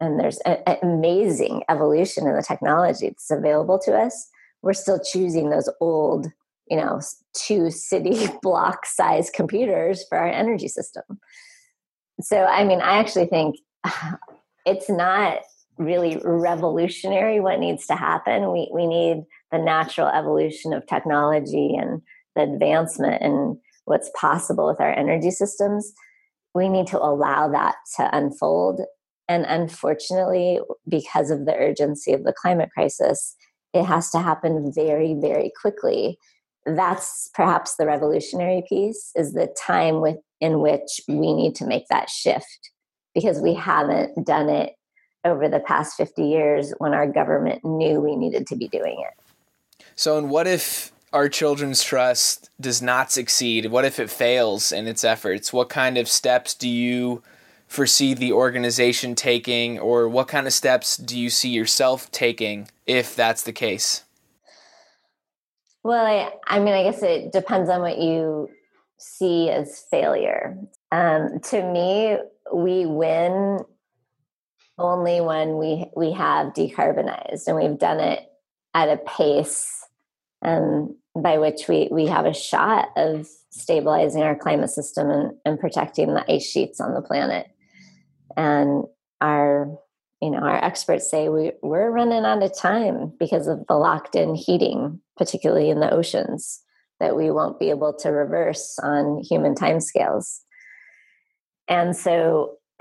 and 0.00 0.18
there's 0.18 0.38
an 0.40 0.58
amazing 0.82 1.62
evolution 1.68 2.26
in 2.26 2.34
the 2.34 2.42
technology 2.42 3.08
that's 3.08 3.30
available 3.30 3.78
to 3.78 3.96
us 3.96 4.28
we're 4.64 4.72
still 4.72 4.98
choosing 4.98 5.50
those 5.50 5.68
old 5.80 6.26
you 6.68 6.76
know 6.76 7.00
two 7.34 7.70
city 7.70 8.26
block 8.42 8.86
size 8.86 9.30
computers 9.30 10.04
for 10.08 10.18
our 10.18 10.28
energy 10.28 10.68
system 10.68 11.04
so 12.20 12.44
i 12.44 12.64
mean 12.64 12.80
i 12.80 12.98
actually 12.98 13.26
think 13.26 13.56
it's 14.66 14.88
not 14.88 15.38
really 15.78 16.20
revolutionary 16.24 17.40
what 17.40 17.58
needs 17.58 17.86
to 17.86 17.94
happen. 17.94 18.52
We 18.52 18.70
we 18.72 18.86
need 18.86 19.24
the 19.50 19.58
natural 19.58 20.08
evolution 20.08 20.72
of 20.72 20.86
technology 20.86 21.74
and 21.76 22.02
the 22.36 22.42
advancement 22.42 23.22
and 23.22 23.56
what's 23.84 24.10
possible 24.18 24.66
with 24.66 24.80
our 24.80 24.92
energy 24.92 25.30
systems. 25.30 25.92
We 26.54 26.68
need 26.68 26.86
to 26.88 26.98
allow 26.98 27.48
that 27.50 27.76
to 27.96 28.16
unfold. 28.16 28.80
And 29.28 29.44
unfortunately, 29.46 30.60
because 30.88 31.30
of 31.30 31.46
the 31.46 31.54
urgency 31.54 32.12
of 32.12 32.24
the 32.24 32.32
climate 32.32 32.70
crisis, 32.72 33.36
it 33.72 33.84
has 33.84 34.10
to 34.10 34.20
happen 34.20 34.72
very, 34.74 35.14
very 35.14 35.50
quickly. 35.60 36.18
That's 36.66 37.30
perhaps 37.34 37.76
the 37.76 37.86
revolutionary 37.86 38.62
piece 38.68 39.10
is 39.16 39.32
the 39.32 39.54
time 39.60 40.00
with, 40.00 40.16
in 40.40 40.60
which 40.60 41.00
we 41.08 41.34
need 41.34 41.54
to 41.56 41.66
make 41.66 41.88
that 41.88 42.08
shift 42.08 42.70
because 43.14 43.40
we 43.40 43.54
haven't 43.54 44.26
done 44.26 44.48
it 44.48 44.74
over 45.24 45.48
the 45.48 45.60
past 45.60 45.96
50 45.96 46.22
years 46.22 46.72
when 46.78 46.94
our 46.94 47.06
government 47.06 47.64
knew 47.64 48.00
we 48.00 48.16
needed 48.16 48.46
to 48.48 48.56
be 48.56 48.68
doing 48.68 48.96
it. 49.00 49.84
So, 49.96 50.18
and 50.18 50.30
what 50.30 50.46
if 50.46 50.92
our 51.12 51.28
children's 51.28 51.82
trust 51.82 52.50
does 52.60 52.82
not 52.82 53.12
succeed? 53.12 53.66
What 53.66 53.84
if 53.84 53.98
it 53.98 54.10
fails 54.10 54.72
in 54.72 54.86
its 54.86 55.04
efforts? 55.04 55.52
What 55.52 55.68
kind 55.68 55.96
of 55.96 56.08
steps 56.08 56.54
do 56.54 56.68
you 56.68 57.22
foresee 57.68 58.14
the 58.14 58.32
organization 58.32 59.14
taking, 59.14 59.78
or 59.78 60.08
what 60.08 60.28
kind 60.28 60.46
of 60.46 60.52
steps 60.52 60.96
do 60.96 61.18
you 61.18 61.30
see 61.30 61.48
yourself 61.48 62.10
taking 62.10 62.68
if 62.86 63.16
that's 63.16 63.42
the 63.42 63.52
case? 63.52 64.04
Well, 65.82 66.04
I, 66.04 66.32
I 66.46 66.60
mean, 66.60 66.74
I 66.74 66.82
guess 66.82 67.02
it 67.02 67.32
depends 67.32 67.68
on 67.68 67.80
what 67.80 67.98
you 67.98 68.48
see 68.98 69.50
as 69.50 69.84
failure. 69.90 70.56
Um, 70.92 71.40
to 71.50 71.62
me, 71.62 72.16
we 72.52 72.86
win 72.86 73.60
only 74.78 75.20
when 75.20 75.58
we 75.58 75.86
we 75.96 76.12
have 76.12 76.52
decarbonized, 76.52 77.46
and 77.46 77.56
we've 77.56 77.78
done 77.78 78.00
it 78.00 78.20
at 78.74 78.88
a 78.88 78.96
pace 78.96 79.86
um, 80.42 80.96
by 81.14 81.38
which 81.38 81.68
we 81.68 81.88
we 81.90 82.06
have 82.06 82.26
a 82.26 82.34
shot 82.34 82.88
of 82.96 83.28
stabilizing 83.50 84.22
our 84.22 84.34
climate 84.36 84.70
system 84.70 85.10
and, 85.10 85.32
and 85.44 85.60
protecting 85.60 86.14
the 86.14 86.32
ice 86.32 86.44
sheets 86.44 86.80
on 86.80 86.94
the 86.94 87.02
planet. 87.02 87.46
And 88.36 88.84
our 89.20 89.78
you 90.20 90.30
know 90.30 90.38
our 90.38 90.64
experts 90.64 91.10
say 91.10 91.28
we, 91.28 91.52
we're 91.62 91.90
running 91.90 92.24
out 92.24 92.42
of 92.42 92.56
time 92.56 93.12
because 93.18 93.46
of 93.46 93.66
the 93.68 93.74
locked 93.74 94.16
in 94.16 94.34
heating 94.34 95.00
particularly 95.16 95.70
in 95.70 95.80
the 95.80 95.92
oceans 95.92 96.62
that 97.00 97.16
we 97.16 97.30
won't 97.30 97.58
be 97.58 97.70
able 97.70 97.92
to 97.92 98.10
reverse 98.10 98.78
on 98.82 99.22
human 99.22 99.54
timescales. 99.54 100.40
And 101.68 101.96
so 101.96 102.58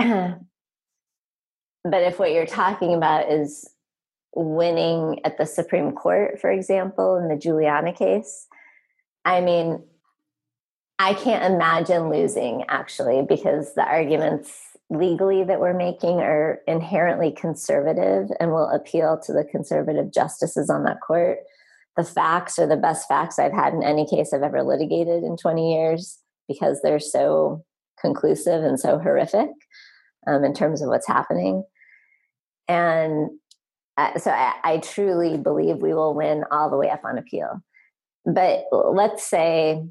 but 1.84 2.04
if 2.04 2.20
what 2.20 2.32
you're 2.32 2.46
talking 2.46 2.94
about 2.94 3.32
is 3.32 3.70
winning 4.36 5.20
at 5.24 5.38
the 5.38 5.46
supreme 5.46 5.92
court 5.92 6.40
for 6.40 6.52
example 6.52 7.18
in 7.18 7.28
the 7.28 7.38
juliana 7.38 7.94
case 7.94 8.48
i 9.26 9.40
mean 9.40 9.84
i 10.98 11.14
can't 11.14 11.54
imagine 11.54 12.10
losing 12.10 12.64
actually 12.68 13.24
because 13.28 13.76
the 13.76 13.84
arguments 13.84 14.74
legally 14.90 15.44
that 15.44 15.60
we're 15.60 15.74
making 15.74 16.20
are 16.20 16.60
inherently 16.68 17.32
conservative 17.32 18.30
and 18.40 18.52
will 18.52 18.70
appeal 18.70 19.20
to 19.24 19.34
the 19.34 19.44
conservative 19.44 20.14
justices 20.14 20.70
on 20.70 20.84
that 20.84 21.02
court. 21.06 21.40
The 21.98 22.04
facts 22.04 22.60
are 22.60 22.68
the 22.68 22.78
best 22.78 23.08
facts 23.08 23.40
I've 23.40 23.54
had 23.54 23.74
in 23.74 23.84
any 23.84 24.08
case 24.08 24.34
I've 24.34 24.44
ever 24.44 24.64
litigated 24.64 25.24
in 25.24 25.38
20 25.38 25.74
years 25.74 26.20
because 26.48 26.82
they're 26.82 27.00
so 27.00 27.64
conclusive 28.02 28.64
and 28.64 28.80
so 28.80 29.00
horrific 29.00 29.50
um, 30.28 30.44
in 30.44 30.54
terms 30.54 30.82
of 30.82 30.90
what's 30.90 31.08
happening. 31.08 31.64
And 32.68 33.30
uh, 33.98 34.18
so 34.18 34.32
I, 34.32 34.54
I 34.64 34.78
truly 34.78 35.38
believe 35.38 35.78
we 35.78 35.94
will 35.94 36.14
win 36.14 36.44
all 36.52 36.70
the 36.70 36.78
way 36.78 36.90
up 36.90 37.02
on 37.04 37.18
appeal. 37.18 37.62
But 38.26 38.66
let's 38.72 39.28
say 39.28 39.84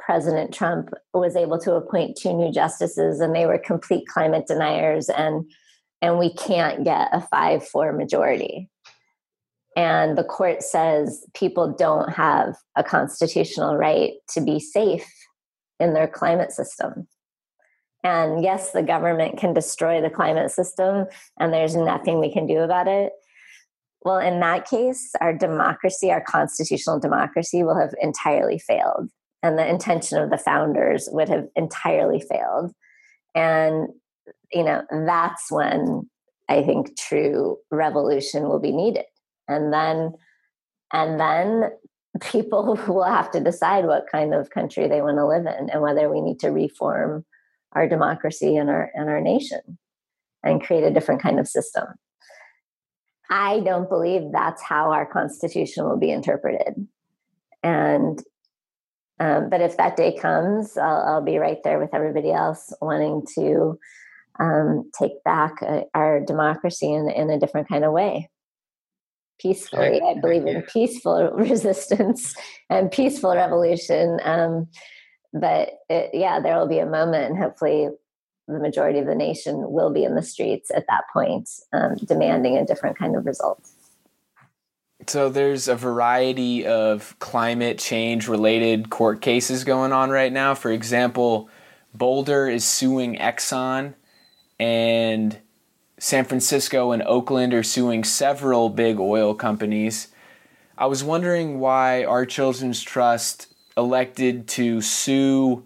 President 0.00 0.54
Trump 0.54 0.90
was 1.12 1.36
able 1.36 1.58
to 1.60 1.74
appoint 1.74 2.16
two 2.16 2.32
new 2.32 2.50
justices, 2.50 3.20
and 3.20 3.34
they 3.34 3.46
were 3.46 3.58
complete 3.58 4.06
climate 4.08 4.46
deniers, 4.46 5.08
and 5.08 5.44
and 6.00 6.18
we 6.18 6.32
can't 6.32 6.84
get 6.84 7.08
a 7.12 7.20
five 7.20 7.66
four 7.66 7.92
majority. 7.92 8.70
And 9.76 10.16
the 10.16 10.24
court 10.24 10.62
says 10.62 11.24
people 11.34 11.72
don't 11.72 12.10
have 12.12 12.56
a 12.74 12.82
constitutional 12.82 13.76
right 13.76 14.14
to 14.30 14.40
be 14.40 14.58
safe 14.58 15.06
in 15.78 15.94
their 15.94 16.08
climate 16.08 16.52
system. 16.52 17.06
And 18.04 18.42
yes, 18.42 18.70
the 18.70 18.82
government 18.82 19.38
can 19.38 19.52
destroy 19.52 20.00
the 20.00 20.10
climate 20.10 20.50
system, 20.50 21.06
and 21.38 21.52
there's 21.52 21.74
nothing 21.74 22.20
we 22.20 22.32
can 22.32 22.46
do 22.46 22.58
about 22.58 22.86
it. 22.86 23.12
Well, 24.02 24.18
in 24.18 24.38
that 24.40 24.68
case, 24.68 25.12
our 25.20 25.34
democracy, 25.34 26.10
our 26.10 26.20
constitutional 26.20 27.00
democracy, 27.00 27.64
will 27.64 27.78
have 27.78 27.94
entirely 28.00 28.60
failed 28.60 29.10
and 29.42 29.58
the 29.58 29.68
intention 29.68 30.18
of 30.18 30.30
the 30.30 30.38
founders 30.38 31.08
would 31.12 31.28
have 31.28 31.46
entirely 31.56 32.20
failed 32.20 32.72
and 33.34 33.88
you 34.52 34.64
know 34.64 34.82
that's 34.90 35.50
when 35.50 36.08
i 36.48 36.62
think 36.62 36.96
true 36.96 37.56
revolution 37.70 38.48
will 38.48 38.58
be 38.58 38.72
needed 38.72 39.04
and 39.46 39.72
then 39.72 40.12
and 40.92 41.20
then 41.20 41.70
people 42.20 42.78
will 42.88 43.04
have 43.04 43.30
to 43.30 43.40
decide 43.40 43.84
what 43.84 44.06
kind 44.10 44.34
of 44.34 44.50
country 44.50 44.88
they 44.88 45.02
want 45.02 45.18
to 45.18 45.26
live 45.26 45.46
in 45.46 45.70
and 45.70 45.82
whether 45.82 46.10
we 46.10 46.20
need 46.20 46.38
to 46.40 46.48
reform 46.48 47.24
our 47.72 47.88
democracy 47.88 48.56
and 48.56 48.70
our 48.70 48.90
and 48.94 49.08
our 49.08 49.20
nation 49.20 49.78
and 50.42 50.62
create 50.62 50.84
a 50.84 50.90
different 50.90 51.22
kind 51.22 51.38
of 51.38 51.48
system 51.48 51.84
i 53.30 53.60
don't 53.60 53.88
believe 53.88 54.22
that's 54.32 54.62
how 54.62 54.90
our 54.92 55.06
constitution 55.06 55.84
will 55.84 55.98
be 55.98 56.10
interpreted 56.10 56.86
and 57.62 58.22
um, 59.20 59.50
but 59.50 59.60
if 59.60 59.76
that 59.76 59.96
day 59.96 60.16
comes, 60.16 60.76
I'll, 60.76 61.02
I'll, 61.02 61.22
be 61.22 61.38
right 61.38 61.58
there 61.64 61.80
with 61.80 61.92
everybody 61.92 62.30
else 62.30 62.72
wanting 62.80 63.26
to 63.34 63.78
um, 64.38 64.90
take 64.96 65.22
back 65.24 65.54
uh, 65.62 65.82
our 65.94 66.20
democracy 66.20 66.92
in, 66.92 67.10
in 67.10 67.30
a 67.30 67.38
different 67.38 67.68
kind 67.68 67.84
of 67.84 67.92
way. 67.92 68.30
peacefully. 69.40 70.00
I 70.00 70.20
believe 70.20 70.46
in 70.46 70.62
peaceful 70.62 71.30
resistance 71.34 72.34
and 72.70 72.92
peaceful 72.92 73.34
revolution. 73.34 74.20
Um, 74.22 74.68
but 75.32 75.70
it, 75.88 76.10
yeah, 76.12 76.40
there 76.40 76.58
will 76.58 76.68
be 76.68 76.78
a 76.78 76.86
moment, 76.86 77.30
and 77.30 77.38
hopefully, 77.38 77.88
the 78.46 78.58
majority 78.58 78.98
of 78.98 79.06
the 79.06 79.14
nation 79.14 79.70
will 79.70 79.92
be 79.92 80.04
in 80.04 80.14
the 80.14 80.22
streets 80.22 80.70
at 80.74 80.86
that 80.88 81.04
point, 81.12 81.50
um, 81.72 81.96
demanding 81.96 82.56
a 82.56 82.64
different 82.64 82.98
kind 82.98 83.14
of 83.14 83.26
result. 83.26 83.68
So 85.06 85.28
there's 85.28 85.68
a 85.68 85.74
variety 85.74 86.66
of 86.66 87.14
climate 87.18 87.78
change 87.78 88.26
related 88.26 88.90
court 88.90 89.20
cases 89.20 89.64
going 89.64 89.92
on 89.92 90.10
right 90.10 90.32
now. 90.32 90.54
For 90.54 90.70
example, 90.70 91.48
Boulder 91.94 92.48
is 92.48 92.64
suing 92.64 93.16
Exxon, 93.16 93.94
and 94.58 95.38
San 95.98 96.24
Francisco 96.24 96.92
and 96.92 97.02
Oakland 97.02 97.52
are 97.54 97.62
suing 97.62 98.04
several 98.04 98.68
big 98.68 98.98
oil 98.98 99.34
companies. 99.34 100.08
I 100.76 100.86
was 100.86 101.02
wondering 101.02 101.58
why 101.58 102.04
our 102.04 102.24
Children's 102.24 102.82
Trust 102.82 103.52
elected 103.78 104.48
to 104.48 104.80
sue 104.80 105.64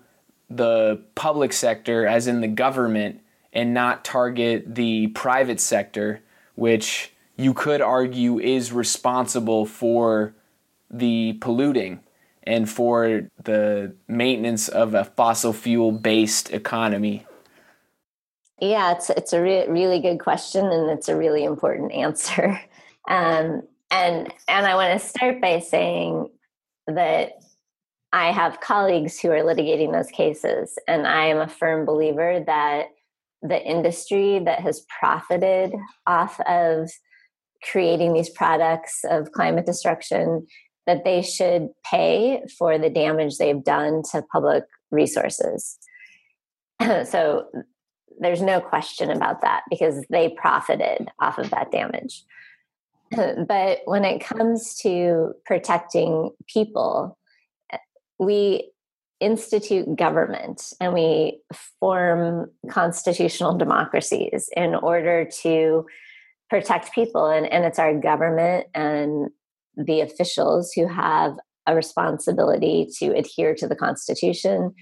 the 0.51 1.03
public 1.15 1.53
sector, 1.53 2.07
as 2.07 2.27
in 2.27 2.43
the 2.43 2.49
government, 2.49 3.21
and 3.53 3.73
not 3.73 4.05
target 4.05 4.75
the 4.75 5.07
private 5.09 5.59
sector, 5.61 6.21
which 6.55 7.13
you 7.37 7.55
could 7.55 7.81
argue 7.81 8.39
is 8.39 8.71
responsible 8.71 9.65
for 9.65 10.35
the 10.91 11.33
polluting 11.41 12.01
and 12.43 12.69
for 12.69 13.29
the 13.43 13.95
maintenance 14.09 14.69
of 14.69 14.95
a 14.95 15.05
fossil 15.05 15.53
fuel 15.53 15.91
based 15.91 16.53
economy? 16.53 17.25
Yeah, 18.61 18.93
it's 18.93 19.11
it's 19.11 19.33
a 19.33 19.41
re- 19.41 19.69
really 19.69 20.01
good 20.01 20.21
question, 20.21 20.67
and 20.67 20.91
it's 20.91 21.09
a 21.09 21.17
really 21.17 21.45
important 21.45 21.93
answer. 21.93 22.61
Um, 23.09 23.63
and 23.91 24.33
and 24.47 24.65
I 24.65 24.77
want 24.77 24.99
to 24.99 25.05
start 25.05 25.41
by 25.41 25.59
saying 25.59 26.29
that 26.87 27.33
I 28.13 28.31
have 28.31 28.61
colleagues 28.61 29.19
who 29.19 29.31
are 29.31 29.43
litigating 29.43 29.93
those 29.93 30.11
cases, 30.11 30.79
and 30.87 31.07
I 31.07 31.27
am 31.27 31.39
a 31.39 31.49
firm 31.49 31.87
believer 31.87 32.43
that 32.47 32.89
the 33.43 33.61
industry 33.61 34.39
that 34.45 34.61
has 34.61 34.85
profited 35.01 35.75
off 36.07 36.39
of 36.41 36.91
creating 37.63 38.13
these 38.13 38.31
products 38.31 39.01
of 39.09 39.33
climate 39.33 39.67
destruction 39.67 40.47
that 40.87 41.05
they 41.05 41.23
should 41.23 41.69
pay 41.85 42.43
for 42.59 42.79
the 42.79 42.91
damage 42.91 43.39
they've 43.39 43.65
done 43.65 44.03
to 44.11 44.23
public 44.33 44.65
resources. 44.91 45.79
so 47.05 47.47
there's 48.21 48.43
no 48.43 48.61
question 48.61 49.11
about 49.11 49.41
that 49.41 49.63
because 49.71 50.05
they 50.11 50.29
profited 50.29 51.09
off 51.21 51.39
of 51.39 51.51
that 51.51 51.71
damage. 51.71 52.25
but 53.47 53.81
when 53.85 54.05
it 54.05 54.25
comes 54.25 54.77
to 54.83 55.33
protecting 55.47 56.31
people, 56.47 57.17
we 58.19 58.71
institute 59.21 59.97
government 59.97 60.73
and 60.81 60.93
we 60.93 61.41
form 61.79 62.51
constitutional 62.69 63.57
democracies 63.57 64.49
in 64.57 64.75
order 64.75 65.25
to 65.25 65.87
protect 66.51 66.93
people 66.93 67.27
and, 67.27 67.47
and 67.47 67.65
it's 67.65 67.79
our 67.79 67.99
government 67.99 68.67
and 68.75 69.31
the 69.77 70.01
officials 70.01 70.73
who 70.73 70.87
have 70.87 71.37
a 71.67 71.75
responsibility 71.75 72.89
to 72.99 73.17
adhere 73.17 73.55
to 73.55 73.67
the 73.67 73.77
Constitution, 73.77 74.75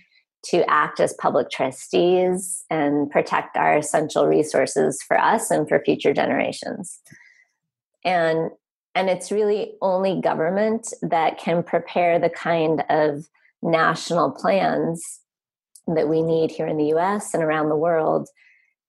to 0.47 0.69
act 0.71 0.99
as 1.01 1.14
public 1.14 1.51
trustees, 1.51 2.64
and 2.71 3.11
protect 3.11 3.57
our 3.57 3.77
essential 3.77 4.27
resources 4.27 5.03
for 5.07 5.19
us 5.21 5.51
and 5.51 5.69
for 5.69 5.83
future 5.85 6.14
generations. 6.14 7.01
And 8.05 8.51
and 9.01 9.09
it's 9.09 9.33
really 9.33 9.73
only 9.81 10.21
government 10.21 10.93
that 11.01 11.39
can 11.39 11.63
prepare 11.63 12.19
the 12.19 12.29
kind 12.29 12.85
of 12.91 13.31
national 13.63 14.31
plans 14.31 15.21
that 15.87 16.07
we 16.07 16.21
need 16.23 16.51
here 16.51 16.67
in 16.67 16.77
the 16.77 16.93
US 16.97 17.33
and 17.33 17.43
around 17.43 17.71
the 17.71 17.77
world 17.77 18.29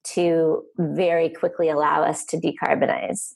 to 0.04 0.63
very 0.78 1.30
quickly 1.30 1.69
allow 1.69 2.04
us 2.04 2.26
to 2.26 2.38
decarbonize. 2.38 3.36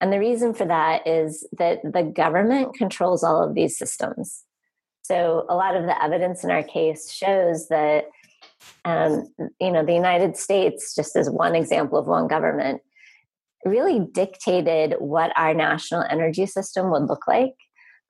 And 0.00 0.10
the 0.10 0.18
reason 0.18 0.54
for 0.54 0.64
that 0.64 1.06
is 1.06 1.46
that 1.58 1.80
the 1.84 2.04
government 2.04 2.74
controls 2.74 3.22
all 3.22 3.44
of 3.44 3.54
these 3.54 3.76
systems. 3.76 4.44
So 5.02 5.44
a 5.50 5.54
lot 5.54 5.76
of 5.76 5.82
the 5.84 6.02
evidence 6.02 6.42
in 6.42 6.50
our 6.50 6.62
case 6.62 7.12
shows 7.12 7.68
that, 7.68 8.06
um, 8.86 9.30
you 9.60 9.70
know, 9.70 9.84
the 9.84 9.92
United 9.92 10.38
States, 10.38 10.94
just 10.94 11.16
as 11.16 11.28
one 11.28 11.54
example 11.54 11.98
of 11.98 12.06
one 12.06 12.28
government, 12.28 12.80
really 13.64 14.06
dictated 14.12 14.94
what 14.98 15.32
our 15.36 15.54
national 15.54 16.04
energy 16.10 16.46
system 16.46 16.90
would 16.90 17.08
look 17.08 17.26
like. 17.26 17.54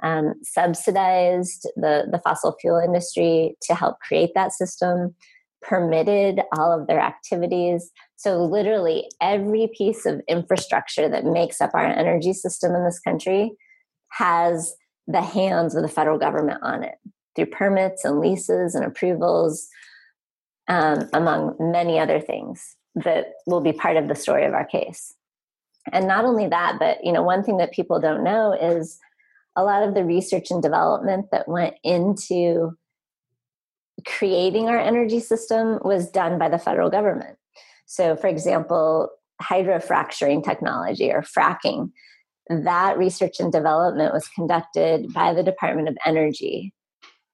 Um, 0.00 0.34
subsidized 0.44 1.66
the, 1.74 2.06
the 2.10 2.20
fossil 2.22 2.54
fuel 2.60 2.78
industry 2.78 3.56
to 3.62 3.74
help 3.74 3.98
create 3.98 4.30
that 4.36 4.52
system, 4.52 5.16
permitted 5.60 6.40
all 6.56 6.70
of 6.72 6.86
their 6.86 7.00
activities. 7.00 7.90
So, 8.14 8.44
literally, 8.44 9.08
every 9.20 9.68
piece 9.76 10.06
of 10.06 10.20
infrastructure 10.28 11.08
that 11.08 11.24
makes 11.24 11.60
up 11.60 11.70
our 11.74 11.86
energy 11.86 12.32
system 12.32 12.76
in 12.76 12.84
this 12.84 13.00
country 13.00 13.52
has 14.12 14.72
the 15.08 15.22
hands 15.22 15.74
of 15.74 15.82
the 15.82 15.88
federal 15.88 16.18
government 16.18 16.60
on 16.62 16.84
it 16.84 16.94
through 17.34 17.46
permits 17.46 18.04
and 18.04 18.20
leases 18.20 18.74
and 18.74 18.84
approvals, 18.84 19.68
um, 20.68 21.08
among 21.12 21.56
many 21.58 21.98
other 21.98 22.20
things 22.20 22.76
that 22.94 23.32
will 23.46 23.60
be 23.60 23.72
part 23.72 23.96
of 23.96 24.08
the 24.08 24.14
story 24.14 24.44
of 24.44 24.54
our 24.54 24.64
case. 24.64 25.14
And 25.92 26.06
not 26.06 26.24
only 26.24 26.46
that, 26.48 26.76
but 26.78 26.98
you 27.04 27.12
know, 27.12 27.22
one 27.22 27.42
thing 27.42 27.58
that 27.58 27.72
people 27.72 28.00
don't 28.00 28.24
know 28.24 28.52
is 28.52 28.98
a 29.56 29.64
lot 29.64 29.82
of 29.82 29.94
the 29.94 30.04
research 30.04 30.50
and 30.50 30.62
development 30.62 31.26
that 31.32 31.48
went 31.48 31.74
into 31.82 32.76
creating 34.06 34.68
our 34.68 34.78
energy 34.78 35.20
system 35.20 35.78
was 35.82 36.10
done 36.10 36.38
by 36.38 36.48
the 36.48 36.58
federal 36.58 36.90
government. 36.90 37.36
So, 37.86 38.16
for 38.16 38.28
example, 38.28 39.10
hydrofracturing 39.42 40.44
technology 40.44 41.10
or 41.10 41.22
fracking, 41.22 41.90
that 42.48 42.98
research 42.98 43.40
and 43.40 43.52
development 43.52 44.12
was 44.12 44.28
conducted 44.28 45.12
by 45.12 45.34
the 45.34 45.42
Department 45.42 45.88
of 45.88 45.96
Energy 46.04 46.72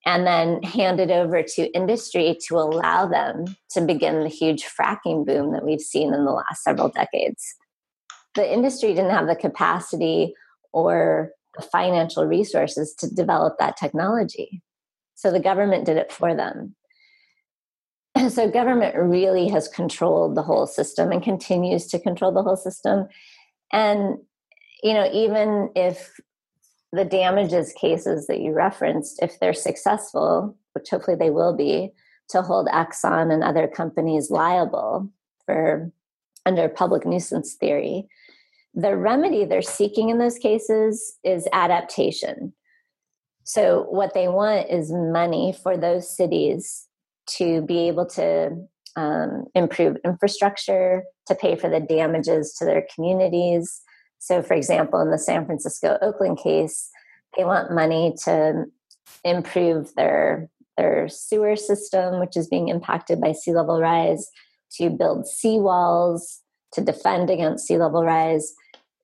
and 0.06 0.26
then 0.26 0.62
handed 0.62 1.10
over 1.10 1.42
to 1.42 1.72
industry 1.72 2.36
to 2.46 2.56
allow 2.56 3.06
them 3.06 3.44
to 3.70 3.80
begin 3.80 4.20
the 4.20 4.28
huge 4.28 4.64
fracking 4.64 5.24
boom 5.24 5.52
that 5.52 5.64
we've 5.64 5.80
seen 5.80 6.12
in 6.12 6.24
the 6.24 6.32
last 6.32 6.62
several 6.62 6.88
decades. 6.88 7.54
The 8.35 8.53
industry 8.53 8.94
didn't 8.94 9.11
have 9.11 9.27
the 9.27 9.37
capacity 9.37 10.35
or 10.73 11.31
the 11.57 11.62
financial 11.62 12.27
resources 12.27 12.94
to 12.99 13.09
develop 13.09 13.57
that 13.59 13.77
technology. 13.77 14.62
So 15.14 15.31
the 15.31 15.40
government 15.40 15.85
did 15.85 15.97
it 15.97 16.12
for 16.12 16.35
them. 16.35 16.75
So 18.31 18.49
government 18.49 18.94
really 18.97 19.49
has 19.49 19.66
controlled 19.68 20.37
the 20.37 20.42
whole 20.42 20.66
system 20.66 21.11
and 21.11 21.23
continues 21.23 21.87
to 21.88 21.99
control 21.99 22.33
the 22.33 22.42
whole 22.42 22.57
system. 22.57 23.09
And, 23.73 24.18
you 24.83 24.94
know, 24.94 25.11
even 25.12 25.70
if 25.75 26.12
the 26.92 27.05
damages 27.05 27.73
cases 27.73 28.29
that 28.29 28.40
you 28.40 28.53
referenced, 28.53 29.20
if 29.20 29.40
they're 29.40 29.53
successful, 29.53 30.57
which 30.75 30.90
hopefully 30.90 31.16
they 31.16 31.31
will 31.31 31.57
be, 31.57 31.90
to 32.29 32.40
hold 32.40 32.68
Exxon 32.68 33.33
and 33.33 33.42
other 33.42 33.66
companies 33.66 34.31
liable 34.31 35.11
for 35.44 35.90
under 36.47 36.68
public 36.68 37.05
nuisance 37.05 37.55
theory, 37.55 38.09
the 38.74 38.96
remedy 38.96 39.44
they're 39.44 39.62
seeking 39.62 40.10
in 40.10 40.18
those 40.18 40.38
cases 40.38 41.16
is 41.22 41.48
adaptation. 41.52 42.52
So, 43.44 43.87
what 43.90 44.14
they 44.14 44.28
want 44.28 44.70
is 44.70 44.90
money 44.92 45.54
for 45.62 45.76
those 45.76 46.14
cities 46.14 46.88
to 47.37 47.62
be 47.62 47.88
able 47.88 48.06
to 48.06 48.56
um, 48.96 49.44
improve 49.54 49.96
infrastructure, 50.04 51.04
to 51.26 51.34
pay 51.34 51.56
for 51.56 51.68
the 51.68 51.80
damages 51.80 52.54
to 52.58 52.64
their 52.64 52.87
communities. 52.94 53.82
So, 54.18 54.42
for 54.42 54.54
example, 54.54 55.00
in 55.00 55.10
the 55.10 55.18
San 55.18 55.44
Francisco 55.46 55.98
Oakland 56.00 56.38
case, 56.38 56.88
they 57.37 57.44
want 57.44 57.74
money 57.74 58.14
to 58.24 58.64
improve 59.24 59.94
their 59.94 60.48
their 60.76 61.08
sewer 61.08 61.54
system, 61.54 62.18
which 62.18 62.37
is 62.37 62.48
being 62.48 62.68
impacted 62.68 63.20
by 63.20 63.32
sea 63.32 63.52
level 63.52 63.80
rise, 63.80 64.28
to 64.72 64.90
build 64.90 65.26
seawalls 65.26 66.38
to 66.72 66.80
defend 66.80 67.30
against 67.30 67.66
sea 67.66 67.78
level 67.78 68.04
rise. 68.04 68.54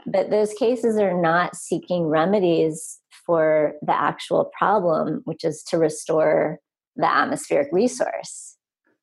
But 0.06 0.30
those 0.30 0.52
cases 0.54 0.98
are 0.98 1.20
not 1.20 1.56
seeking 1.56 2.06
remedies 2.06 2.98
for 3.26 3.74
the 3.82 3.94
actual 3.94 4.50
problem, 4.56 5.22
which 5.24 5.44
is 5.44 5.62
to 5.68 5.78
restore 5.78 6.58
the 6.96 7.10
atmospheric 7.10 7.68
resource, 7.72 8.56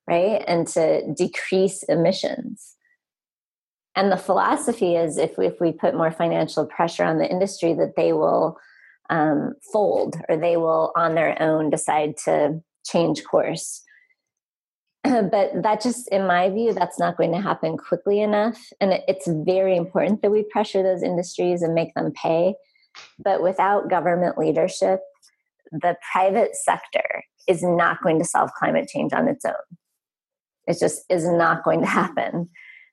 right? 0.08 0.44
And 0.48 0.68
to 0.70 1.14
decrease 1.14 1.84
emissions. 1.84 2.76
And 3.96 4.12
the 4.12 4.18
philosophy 4.18 4.96
is 4.96 5.18
if 5.18 5.38
we, 5.38 5.48
if 5.48 5.60
we 5.60 5.72
put 5.72 5.96
more 5.96 6.12
financial 6.12 6.66
pressure 6.66 7.04
on 7.04 7.18
the 7.18 7.30
industry, 7.30 7.74
that 7.74 7.96
they 7.96 8.14
will 8.14 8.58
um, 9.10 9.54
fold 9.72 10.18
or 10.30 10.38
they 10.38 10.58
will 10.58 10.92
on 10.96 11.16
their 11.16 11.42
own 11.42 11.70
decide 11.70 12.16
to 12.26 12.62
change 12.86 13.24
course. 13.24 13.82
but 15.32 15.52
that 15.64 15.82
just 15.82 16.08
in 16.10 16.28
my 16.28 16.50
view 16.50 16.74
that's 16.74 17.00
not 17.00 17.18
going 17.18 17.32
to 17.32 17.42
happen 17.42 17.78
quickly 17.78 18.22
enough. 18.22 18.60
And 18.80 19.00
it's 19.08 19.28
very 19.28 19.76
important 19.76 20.22
that 20.22 20.32
we 20.32 20.44
pressure 20.44 20.84
those 20.84 21.04
industries 21.04 21.62
and 21.62 21.74
make 21.74 21.94
them 21.94 22.12
pay. 22.12 22.56
But 23.24 23.42
without 23.42 23.90
government 23.90 24.38
leadership 24.38 25.02
the 25.72 25.96
private 26.12 26.56
sector 26.56 27.24
is 27.48 27.64
not 27.64 28.02
going 28.02 28.20
to 28.20 28.26
solve 28.26 28.52
climate 28.54 28.88
change 28.88 29.14
on 29.14 29.28
its 29.28 29.46
own. 29.46 29.54
It 30.68 30.78
just 30.80 31.04
is 31.10 31.28
not 31.28 31.64
going 31.64 31.82
to 31.82 31.88
happen 31.88 32.50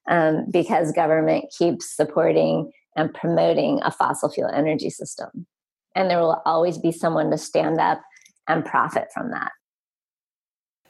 um, 0.08 0.46
because 0.50 0.92
government 0.92 1.46
keeps 1.56 1.94
supporting 1.94 2.70
and 2.96 3.12
promoting 3.12 3.80
a 3.82 3.90
fossil 3.90 4.28
fuel 4.30 4.50
energy 4.52 4.90
system. 4.90 5.46
And 5.96 6.10
there 6.10 6.20
will 6.20 6.42
always 6.44 6.78
be 6.78 6.92
someone 6.92 7.30
to 7.30 7.38
stand 7.38 7.80
up 7.80 8.00
and 8.46 8.64
profit 8.64 9.08
from 9.12 9.30
that 9.30 9.52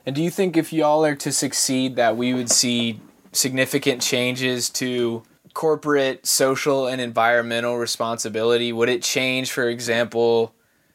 and 0.07 0.15
do 0.15 0.23
you 0.23 0.31
think 0.31 0.57
if 0.57 0.73
y'all 0.73 1.05
are 1.05 1.15
to 1.17 1.33
succeed 1.33 1.97
that 1.97 2.17
we 2.17 2.35
would 2.35 2.51
see 2.51 3.01
significant 3.33 4.03
changes 4.03 4.71
to 4.71 5.23
corporate 5.55 6.27
social 6.27 6.87
and 6.87 7.01
environmental 7.01 7.77
responsibility? 7.79 8.73
Would 8.73 8.89
it 8.89 9.03
change, 9.03 9.53
for 9.53 9.69
example, 9.69 10.55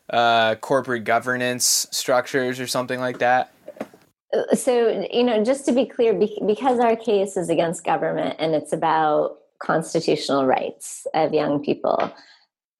uh, 0.10 0.56
corporate 0.56 1.06
governance 1.06 1.88
structures 1.92 2.60
or 2.60 2.68
something 2.68 3.00
like 3.00 3.20
that? 3.20 3.52
Uh, 4.34 4.56
so, 4.56 5.08
you 5.12 5.24
know, 5.24 5.44
just 5.44 5.66
to 5.66 5.72
be 5.72 5.86
clear, 5.86 6.14
because 6.46 6.80
our 6.80 6.96
case 6.96 7.38
is 7.38 7.50
against 7.50 7.84
government 7.84 8.36
and 8.38 8.54
it's 8.54 8.74
about 8.74 9.38
constitutional 9.60 10.46
rights 10.46 11.08
of 11.14 11.34
young 11.34 11.64
people, 11.64 12.14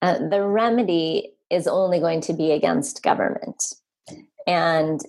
uh, 0.02 0.18
the 0.30 0.44
remedy 0.44 1.34
is 1.50 1.68
only 1.68 2.00
going 2.00 2.22
to 2.22 2.34
be 2.34 2.52
against 2.52 3.02
government. 3.02 3.64
And 4.46 5.02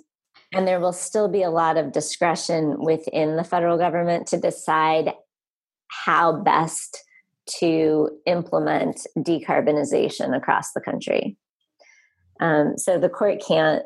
and 0.52 0.66
there 0.66 0.80
will 0.80 0.92
still 0.92 1.28
be 1.28 1.42
a 1.42 1.50
lot 1.50 1.76
of 1.76 1.92
discretion 1.92 2.76
within 2.78 3.36
the 3.36 3.44
federal 3.44 3.78
government 3.78 4.26
to 4.28 4.36
decide 4.36 5.12
how 5.88 6.32
best 6.32 7.04
to 7.58 8.10
implement 8.26 9.06
decarbonization 9.18 10.36
across 10.36 10.72
the 10.72 10.80
country. 10.80 11.36
Um, 12.40 12.78
so 12.78 12.98
the 12.98 13.08
court 13.08 13.42
can't 13.46 13.84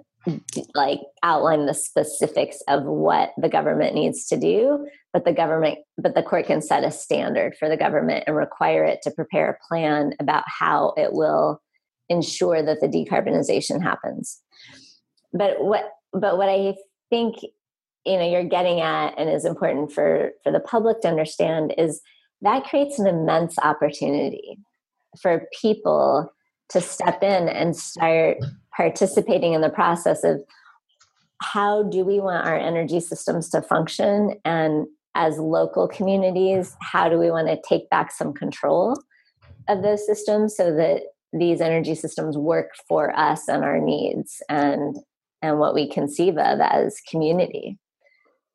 like 0.74 1.00
outline 1.22 1.66
the 1.66 1.74
specifics 1.74 2.62
of 2.68 2.85
what 2.85 3.33
the 3.37 3.48
government 3.48 3.94
needs 3.94 4.27
to 4.27 4.38
do 4.38 4.87
but 5.12 5.27
the 5.27 5.33
government 5.33 5.79
but 5.98 6.14
the 6.14 6.22
court 6.22 6.46
can 6.46 6.62
set 6.62 6.83
a 6.83 6.90
standard 6.90 7.55
for 7.59 7.68
the 7.68 7.77
government 7.77 8.24
and 8.27 8.35
require 8.35 8.85
it 8.85 9.03
to 9.03 9.11
prepare 9.11 9.50
a 9.50 9.68
plan 9.68 10.14
about 10.20 10.44
how 10.46 10.94
it 10.96 11.12
will 11.12 11.61
ensure 12.09 12.62
that 12.62 12.81
the 12.81 12.88
decarbonization 12.88 13.83
happens 13.83 14.40
but 15.35 15.62
what 15.62 15.90
but 16.14 16.38
what 16.38 16.48
I 16.48 16.74
think 17.11 17.37
you 18.07 18.18
know 18.18 18.29
you're 18.29 18.44
getting 18.44 18.81
at 18.81 19.14
and 19.18 19.29
is 19.29 19.44
important 19.44 19.92
for 19.92 20.31
for 20.42 20.53
the 20.53 20.61
public 20.61 21.00
to 21.00 21.09
understand 21.09 21.74
is 21.77 22.00
that 22.42 22.64
creates 22.64 22.98
an 22.98 23.07
immense 23.07 23.59
opportunity 23.59 24.59
for 25.20 25.46
people 25.61 26.31
to 26.70 26.81
step 26.81 27.22
in 27.22 27.48
and 27.48 27.77
start 27.77 28.38
participating 28.77 29.53
in 29.53 29.61
the 29.61 29.70
process 29.70 30.24
of 30.24 30.40
how 31.42 31.83
do 31.85 32.05
we 32.05 32.20
want 32.20 32.46
our 32.46 32.57
energy 32.57 33.00
systems 33.00 33.48
to 33.50 33.62
function? 33.62 34.35
And 34.44 34.87
as 35.16 35.38
local 35.38 35.87
communities 35.87 36.77
how 36.81 37.09
do 37.09 37.18
we 37.18 37.31
want 37.31 37.46
to 37.46 37.61
take 37.68 37.88
back 37.88 38.11
some 38.11 38.33
control 38.33 39.00
of 39.68 39.83
those 39.83 40.05
systems 40.05 40.57
so 40.57 40.74
that 40.74 41.03
these 41.33 41.61
energy 41.61 41.94
systems 41.94 42.37
work 42.37 42.70
for 42.88 43.16
us 43.16 43.48
and 43.48 43.64
our 43.64 43.79
needs? 43.79 44.42
And 44.48 44.96
and 45.44 45.59
what 45.59 45.74
we 45.74 45.88
conceive 45.88 46.38
of 46.38 46.61
as 46.61 47.00
community. 47.09 47.78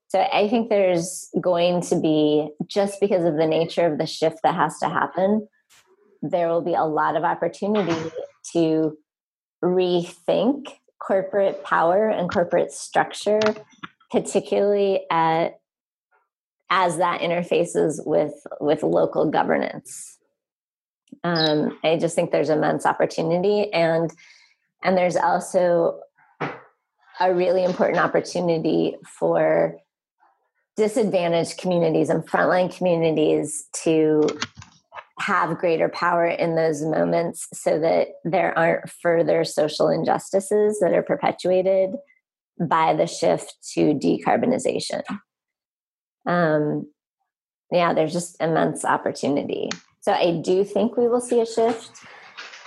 So 0.10 0.20
I 0.20 0.50
think 0.50 0.70
there's 0.70 1.30
going 1.40 1.82
to 1.82 2.00
be, 2.00 2.50
just 2.68 3.00
because 3.00 3.26
of 3.26 3.36
the 3.36 3.46
nature 3.46 3.86
of 3.86 4.00
the 4.00 4.08
shift 4.08 4.40
that 4.44 4.56
has 4.56 4.80
to 4.80 4.90
happen, 4.90 5.48
there 6.24 6.50
will 6.50 6.62
be 6.62 6.74
a 6.74 6.84
lot 6.84 7.16
of 7.16 7.24
opportunity 7.24 8.12
to 8.54 8.98
rethink 9.64 10.70
corporate 11.00 11.64
power 11.64 12.10
and 12.10 12.30
corporate 12.30 12.72
structure, 12.72 13.40
particularly 14.12 15.06
at 15.12 15.60
as 16.72 16.98
that 16.98 17.22
interfaces 17.22 18.06
with 18.06 18.34
with 18.60 18.84
local 18.84 19.30
governance. 19.30 20.18
Um, 21.24 21.80
I 21.84 21.98
just 21.98 22.16
think 22.16 22.32
there's 22.32 22.50
immense 22.50 22.86
opportunity, 22.86 23.72
and 23.74 24.12
and 24.84 24.98
there's 24.98 25.16
also 25.16 26.00
a 27.20 27.34
really 27.34 27.64
important 27.64 28.00
opportunity 28.00 28.96
for 29.06 29.78
disadvantaged 30.78 31.58
communities 31.58 32.10
and 32.10 32.26
frontline 32.28 32.76
communities 32.76 33.68
to 33.84 34.26
have 35.20 35.58
greater 35.58 35.90
power 35.90 36.26
in 36.26 36.56
those 36.56 36.82
moments 36.82 37.48
so 37.54 37.78
that 37.80 38.08
there 38.24 38.58
aren't 38.58 38.90
further 38.90 39.44
social 39.44 39.90
injustices 39.90 40.80
that 40.80 40.94
are 40.94 41.04
perpetuated 41.04 41.92
by 42.60 42.94
the 42.94 43.06
shift 43.06 43.56
to 43.74 43.94
decarbonization. 43.94 45.04
Um, 46.26 46.90
yeah, 47.72 47.94
there's 47.94 48.14
just 48.14 48.42
immense 48.42 48.86
opportunity. 48.86 49.70
So 50.02 50.14
I 50.14 50.40
do 50.44 50.64
think 50.64 50.96
we 50.96 51.08
will 51.08 51.22
see 51.22 51.42
a 51.42 51.46
shift 51.46 51.92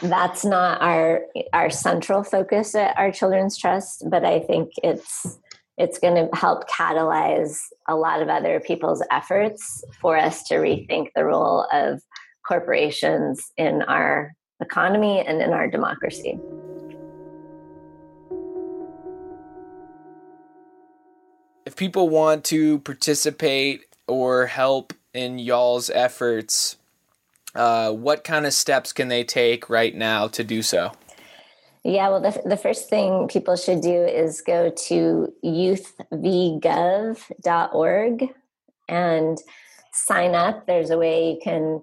that's 0.03 0.45
not 0.45 0.81
our 0.83 1.23
our 1.53 1.71
central 1.71 2.25
focus 2.25 2.75
at 2.75 2.97
our 2.99 3.13
children's 3.13 3.57
trust 3.57 4.05
but 4.11 4.25
i 4.25 4.41
think 4.41 4.71
it's 4.83 5.39
it's 5.79 5.99
going 5.99 6.15
to 6.15 6.37
help 6.37 6.69
catalyze 6.69 7.59
a 7.89 7.97
lot 7.97 8.21
of 8.21 8.29
other 8.29 8.61
people's 8.61 9.03
efforts 9.11 9.83
for 10.01 10.17
us 10.17 10.43
to 10.45 10.55
rethink 10.55 11.09
the 11.17 11.25
role 11.25 11.67
of 11.73 12.03
corporations 12.47 13.51
in 13.57 13.83
our 13.83 14.35
economy 14.61 15.25
and 15.27 15.41
in 15.41 15.51
our 15.51 15.69
democracy. 15.69 16.39
If 21.65 21.77
people 21.77 22.09
want 22.09 22.45
to 22.45 22.81
participate 22.81 23.87
or 24.07 24.47
help 24.47 24.93
in 25.15 25.39
y'all's 25.39 25.89
efforts 25.91 26.77
uh, 27.55 27.93
what 27.93 28.25
kind 28.25 28.47
of 28.47 28.53
steps 28.53 28.93
can 28.93 29.07
they 29.09 29.25
take 29.25 29.71
right 29.71 29.95
now 29.95 30.29
to 30.29 30.45
do 30.45 30.63
so? 30.63 30.93
Yeah, 31.85 32.11
well, 32.11 32.21
the, 32.21 32.41
the 32.45 32.57
first 32.57 32.89
thing 32.89 33.27
people 33.29 33.57
should 33.57 33.81
do 33.81 34.05
is 34.05 34.41
go 34.41 34.71
to 34.71 35.33
youthvgov.org 35.45 38.29
and 38.89 39.39
sign 39.93 40.35
up. 40.35 40.67
There's 40.67 40.91
a 40.91 40.99
way 40.99 41.33
you 41.33 41.39
can 41.43 41.83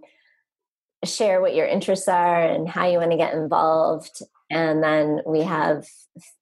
share 1.04 1.42
what 1.42 1.56
your 1.56 1.66
interests 1.66 2.08
are 2.08 2.42
and 2.42 2.68
how 2.68 2.88
you 2.88 2.98
want 2.98 3.12
to 3.12 3.18
get 3.18 3.34
involved. 3.34 4.22
And 4.50 4.82
then 4.82 5.22
we 5.26 5.42
have 5.42 5.86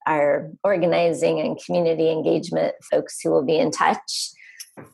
our 0.06 0.52
organizing 0.64 1.40
and 1.40 1.60
community 1.64 2.12
engagement 2.12 2.76
folks 2.90 3.20
who 3.22 3.32
will 3.32 3.44
be 3.44 3.58
in 3.58 3.72
touch 3.72 4.32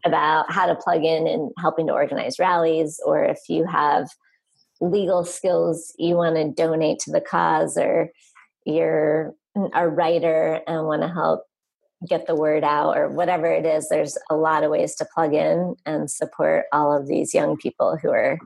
about 0.06 0.52
how 0.52 0.66
to 0.66 0.76
plug 0.76 1.04
in 1.04 1.28
and 1.28 1.52
helping 1.58 1.88
to 1.88 1.94
organize 1.94 2.40
rallies, 2.40 3.00
or 3.06 3.24
if 3.24 3.40
you 3.50 3.66
have 3.66 4.10
legal 4.82 5.24
skills 5.24 5.94
you 5.98 6.16
want 6.16 6.36
to 6.36 6.52
donate 6.52 7.00
to 7.00 7.12
the 7.12 7.22
cause, 7.22 7.78
or 7.78 8.10
you're 8.66 9.34
a 9.74 9.88
writer 9.88 10.62
and 10.68 10.86
want 10.86 11.02
to 11.02 11.08
help 11.08 11.44
get 12.08 12.28
the 12.28 12.36
word 12.36 12.64
out, 12.64 12.98
or 12.98 13.10
whatever 13.10 13.46
it 13.46 13.66
is, 13.66 13.88
there's 13.90 14.18
a 14.30 14.36
lot 14.36 14.64
of 14.64 14.72
ways 14.72 14.96
to 14.96 15.08
plug 15.14 15.34
in 15.34 15.76
and 15.86 16.12
support 16.12 16.66
all 16.74 16.96
of 16.96 17.08
these 17.08 17.34
young 17.34 17.56
people 17.56 17.98
who 17.98 18.10
are 18.10 18.38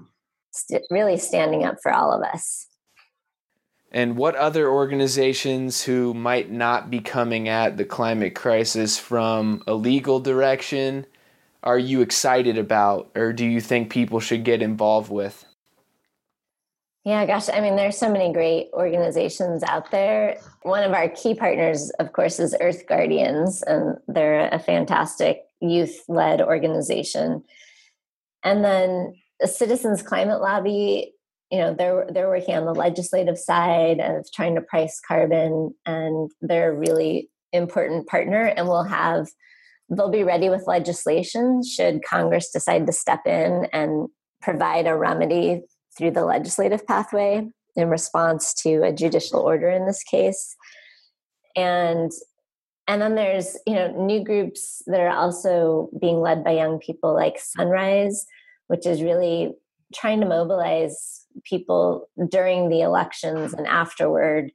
st- 0.51 0.83
really 0.91 1.17
standing 1.17 1.63
up 1.63 1.77
for 1.81 1.91
all 1.91 2.11
of 2.11 2.21
us. 2.21 2.67
And 3.91 4.17
what 4.17 4.35
other 4.35 4.69
organizations 4.69 5.83
who 5.83 6.13
might 6.13 6.51
not 6.51 6.89
be 6.89 6.99
coming 6.99 7.47
at 7.47 7.77
the 7.77 7.85
climate 7.85 8.35
crisis 8.35 8.99
from 8.99 9.63
a 9.65 9.73
legal 9.73 10.19
direction 10.19 11.05
are 11.63 11.79
you 11.79 12.01
excited 12.01 12.57
about 12.57 13.09
or 13.15 13.33
do 13.33 13.45
you 13.45 13.59
think 13.59 13.89
people 13.89 14.19
should 14.19 14.43
get 14.43 14.61
involved 14.61 15.09
with? 15.09 15.45
Yeah, 17.07 17.25
gosh, 17.25 17.47
I 17.47 17.61
mean, 17.61 17.77
there's 17.77 17.97
so 17.97 18.11
many 18.11 18.33
great 18.33 18.67
organizations 18.73 19.63
out 19.63 19.91
there. 19.91 20.41
One 20.63 20.83
of 20.83 20.91
our 20.91 21.07
key 21.07 21.35
partners, 21.35 21.89
of 22.01 22.11
course, 22.11 22.37
is 22.37 22.53
Earth 22.59 22.85
Guardians, 22.85 23.63
and 23.63 23.95
they're 24.09 24.49
a 24.51 24.59
fantastic 24.59 25.43
youth 25.61 26.03
led 26.09 26.41
organization. 26.41 27.45
And 28.43 28.61
then 28.61 29.13
the 29.39 29.47
Citizens 29.47 30.01
Climate 30.01 30.41
Lobby, 30.41 31.13
you 31.49 31.59
know, 31.59 31.73
they're 31.73 32.07
they're 32.13 32.27
working 32.27 32.55
on 32.55 32.65
the 32.65 32.75
legislative 32.75 33.37
side 33.37 34.01
of 34.01 34.25
trying 34.35 34.55
to 34.55 34.61
price 34.61 34.99
carbon, 34.99 35.73
and 35.85 36.29
they're 36.41 36.73
a 36.73 36.77
really 36.77 37.29
important 37.53 38.07
partner. 38.07 38.47
And 38.47 38.67
we'll 38.67 38.83
have 38.83 39.29
they'll 39.89 40.11
be 40.11 40.25
ready 40.25 40.49
with 40.49 40.67
legislation 40.67 41.61
should 41.63 42.03
Congress 42.03 42.51
decide 42.51 42.85
to 42.85 42.91
step 42.91 43.21
in 43.25 43.65
and 43.71 44.09
provide 44.41 44.87
a 44.87 44.97
remedy 44.97 45.61
through 45.97 46.11
the 46.11 46.25
legislative 46.25 46.85
pathway 46.85 47.47
in 47.75 47.89
response 47.89 48.53
to 48.53 48.83
a 48.83 48.91
judicial 48.91 49.39
order 49.39 49.69
in 49.69 49.85
this 49.85 50.03
case. 50.03 50.55
And 51.55 52.11
and 52.87 53.01
then 53.01 53.15
there's 53.15 53.57
you 53.65 53.75
know 53.75 53.91
new 54.05 54.23
groups 54.23 54.81
that 54.87 54.99
are 54.99 55.15
also 55.15 55.89
being 55.99 56.19
led 56.19 56.43
by 56.43 56.51
young 56.51 56.79
people 56.79 57.13
like 57.13 57.39
Sunrise, 57.39 58.25
which 58.67 58.85
is 58.85 59.01
really 59.01 59.53
trying 59.93 60.19
to 60.19 60.27
mobilize 60.27 61.25
people 61.43 62.09
during 62.29 62.69
the 62.69 62.81
elections 62.81 63.53
and 63.53 63.67
afterward 63.67 64.51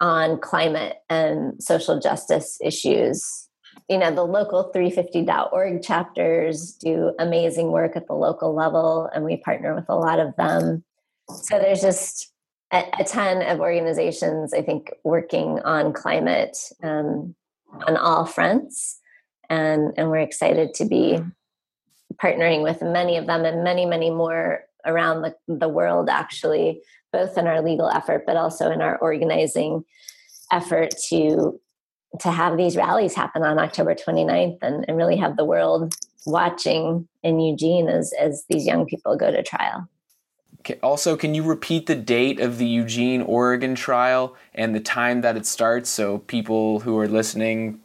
on 0.00 0.38
climate 0.40 0.96
and 1.08 1.62
social 1.62 2.00
justice 2.00 2.58
issues. 2.62 3.48
You 3.88 3.98
know, 3.98 4.14
the 4.14 4.24
local 4.24 4.72
350.org 4.74 5.82
chapters 5.82 6.72
do 6.72 7.12
amazing 7.18 7.70
work 7.70 7.96
at 7.96 8.06
the 8.06 8.14
local 8.14 8.54
level, 8.54 9.10
and 9.14 9.24
we 9.24 9.36
partner 9.36 9.74
with 9.74 9.88
a 9.88 9.94
lot 9.94 10.20
of 10.20 10.34
them. 10.36 10.84
So 11.28 11.58
there's 11.58 11.82
just 11.82 12.32
a, 12.72 12.84
a 12.98 13.04
ton 13.04 13.42
of 13.42 13.60
organizations, 13.60 14.54
I 14.54 14.62
think, 14.62 14.90
working 15.04 15.60
on 15.60 15.92
climate 15.92 16.56
um, 16.82 17.34
on 17.86 17.96
all 17.96 18.24
fronts. 18.24 19.00
And, 19.50 19.92
and 19.96 20.08
we're 20.08 20.18
excited 20.18 20.74
to 20.74 20.86
be 20.86 21.18
partnering 22.16 22.62
with 22.62 22.82
many 22.82 23.16
of 23.16 23.26
them 23.26 23.44
and 23.44 23.64
many, 23.64 23.86
many 23.86 24.10
more 24.10 24.64
around 24.86 25.22
the, 25.22 25.34
the 25.48 25.68
world, 25.68 26.08
actually, 26.08 26.80
both 27.12 27.38
in 27.38 27.46
our 27.46 27.62
legal 27.62 27.88
effort, 27.88 28.24
but 28.26 28.36
also 28.36 28.70
in 28.70 28.80
our 28.80 28.96
organizing 28.98 29.84
effort 30.52 30.94
to 31.08 31.60
to 32.20 32.30
have 32.30 32.56
these 32.56 32.76
rallies 32.76 33.14
happen 33.14 33.42
on 33.42 33.58
October 33.58 33.94
29th 33.94 34.58
and, 34.62 34.84
and 34.86 34.96
really 34.96 35.16
have 35.16 35.36
the 35.36 35.44
world 35.44 35.94
watching 36.26 37.08
in 37.22 37.40
Eugene 37.40 37.88
as, 37.88 38.12
as 38.18 38.44
these 38.48 38.66
young 38.66 38.86
people 38.86 39.16
go 39.16 39.30
to 39.30 39.42
trial. 39.42 39.88
Okay. 40.60 40.78
Also, 40.82 41.16
can 41.16 41.34
you 41.34 41.42
repeat 41.42 41.86
the 41.86 41.94
date 41.94 42.40
of 42.40 42.56
the 42.56 42.66
Eugene, 42.66 43.20
Oregon 43.20 43.74
trial 43.74 44.34
and 44.54 44.74
the 44.74 44.80
time 44.80 45.20
that 45.20 45.36
it 45.36 45.44
starts 45.44 45.90
so 45.90 46.18
people 46.18 46.80
who 46.80 46.98
are 46.98 47.08
listening 47.08 47.80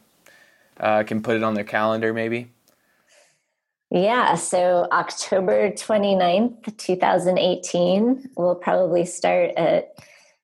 uh, 0.78 1.02
can 1.02 1.22
put 1.22 1.36
it 1.36 1.42
on 1.42 1.54
their 1.54 1.64
calendar 1.64 2.14
maybe? 2.14 2.50
Yeah, 3.90 4.36
so 4.36 4.86
October 4.92 5.72
29th, 5.72 6.76
2018, 6.76 8.30
we'll 8.36 8.54
probably 8.54 9.04
start 9.04 9.50
at 9.56 9.92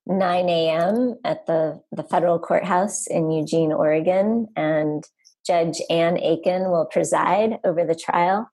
9 0.07 0.49
a.m. 0.49 1.17
at 1.25 1.47
the, 1.47 1.83
the 1.91 2.05
federal 2.05 2.39
courthouse 2.39 3.07
in 3.07 3.31
Eugene, 3.31 3.73
Oregon, 3.73 4.47
and 4.57 5.05
Judge 5.47 5.81
Ann 5.91 6.19
Aiken 6.19 6.71
will 6.71 6.87
preside 6.87 7.59
over 7.65 7.85
the 7.85 7.95
trial. 7.95 8.51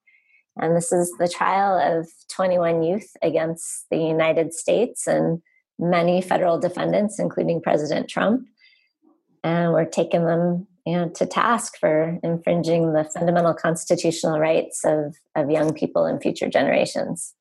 And 0.57 0.75
this 0.75 0.91
is 0.91 1.11
the 1.19 1.27
trial 1.27 1.77
of 1.77 2.07
21 2.29 2.83
youth 2.83 3.11
against 3.21 3.85
the 3.89 3.97
United 3.97 4.53
States 4.53 5.07
and 5.07 5.41
many 5.79 6.21
federal 6.21 6.59
defendants, 6.59 7.19
including 7.19 7.61
President 7.61 8.09
Trump. 8.09 8.47
And 9.43 9.73
we're 9.73 9.85
taking 9.85 10.25
them 10.25 10.67
you 10.85 10.93
know, 10.93 11.09
to 11.09 11.25
task 11.25 11.77
for 11.79 12.19
infringing 12.23 12.93
the 12.93 13.03
fundamental 13.05 13.53
constitutional 13.53 14.39
rights 14.39 14.83
of, 14.85 15.15
of 15.35 15.49
young 15.49 15.73
people 15.73 16.05
and 16.05 16.21
future 16.21 16.49
generations. 16.49 17.33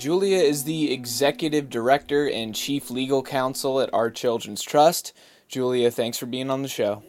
Julia 0.00 0.38
is 0.38 0.64
the 0.64 0.90
executive 0.94 1.68
director 1.68 2.26
and 2.26 2.54
chief 2.54 2.90
legal 2.90 3.22
counsel 3.22 3.82
at 3.82 3.92
Our 3.92 4.10
Children's 4.10 4.62
Trust. 4.62 5.12
Julia, 5.46 5.90
thanks 5.90 6.16
for 6.16 6.24
being 6.24 6.48
on 6.48 6.62
the 6.62 6.68
show. 6.68 7.02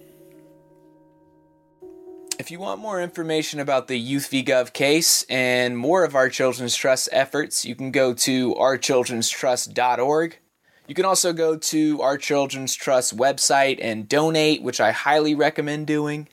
If 2.37 2.51
you 2.51 2.59
want 2.59 2.81
more 2.81 3.01
information 3.01 3.61
about 3.61 3.87
the 3.87 3.97
Youth 3.97 4.27
v 4.27 4.43
Gov 4.43 4.73
case 4.73 5.23
and 5.29 5.77
more 5.77 6.03
of 6.03 6.15
Our 6.15 6.27
Children's 6.27 6.75
Trust 6.75 7.07
efforts, 7.13 7.63
you 7.63 7.75
can 7.75 7.91
go 7.91 8.13
to 8.13 8.55
ourchildrenstrust.org. 8.55 10.39
You 10.85 10.95
can 10.95 11.05
also 11.05 11.31
go 11.31 11.55
to 11.55 12.01
Our 12.01 12.17
Children's 12.17 12.75
Trust 12.75 13.15
website 13.15 13.79
and 13.81 14.09
donate, 14.09 14.63
which 14.63 14.81
I 14.81 14.91
highly 14.91 15.33
recommend 15.33 15.87
doing. 15.87 16.27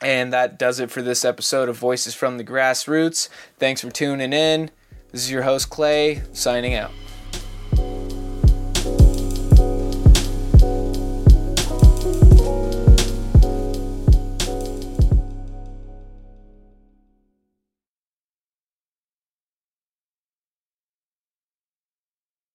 And 0.00 0.32
that 0.32 0.58
does 0.58 0.80
it 0.80 0.90
for 0.90 1.02
this 1.02 1.26
episode 1.26 1.68
of 1.68 1.76
Voices 1.76 2.14
from 2.14 2.38
the 2.38 2.44
Grassroots. 2.44 3.28
Thanks 3.58 3.82
for 3.82 3.90
tuning 3.90 4.32
in. 4.32 4.70
This 5.12 5.22
is 5.22 5.30
your 5.30 5.42
host, 5.42 5.70
Clay, 5.70 6.22
signing 6.32 6.74
out. 6.74 6.90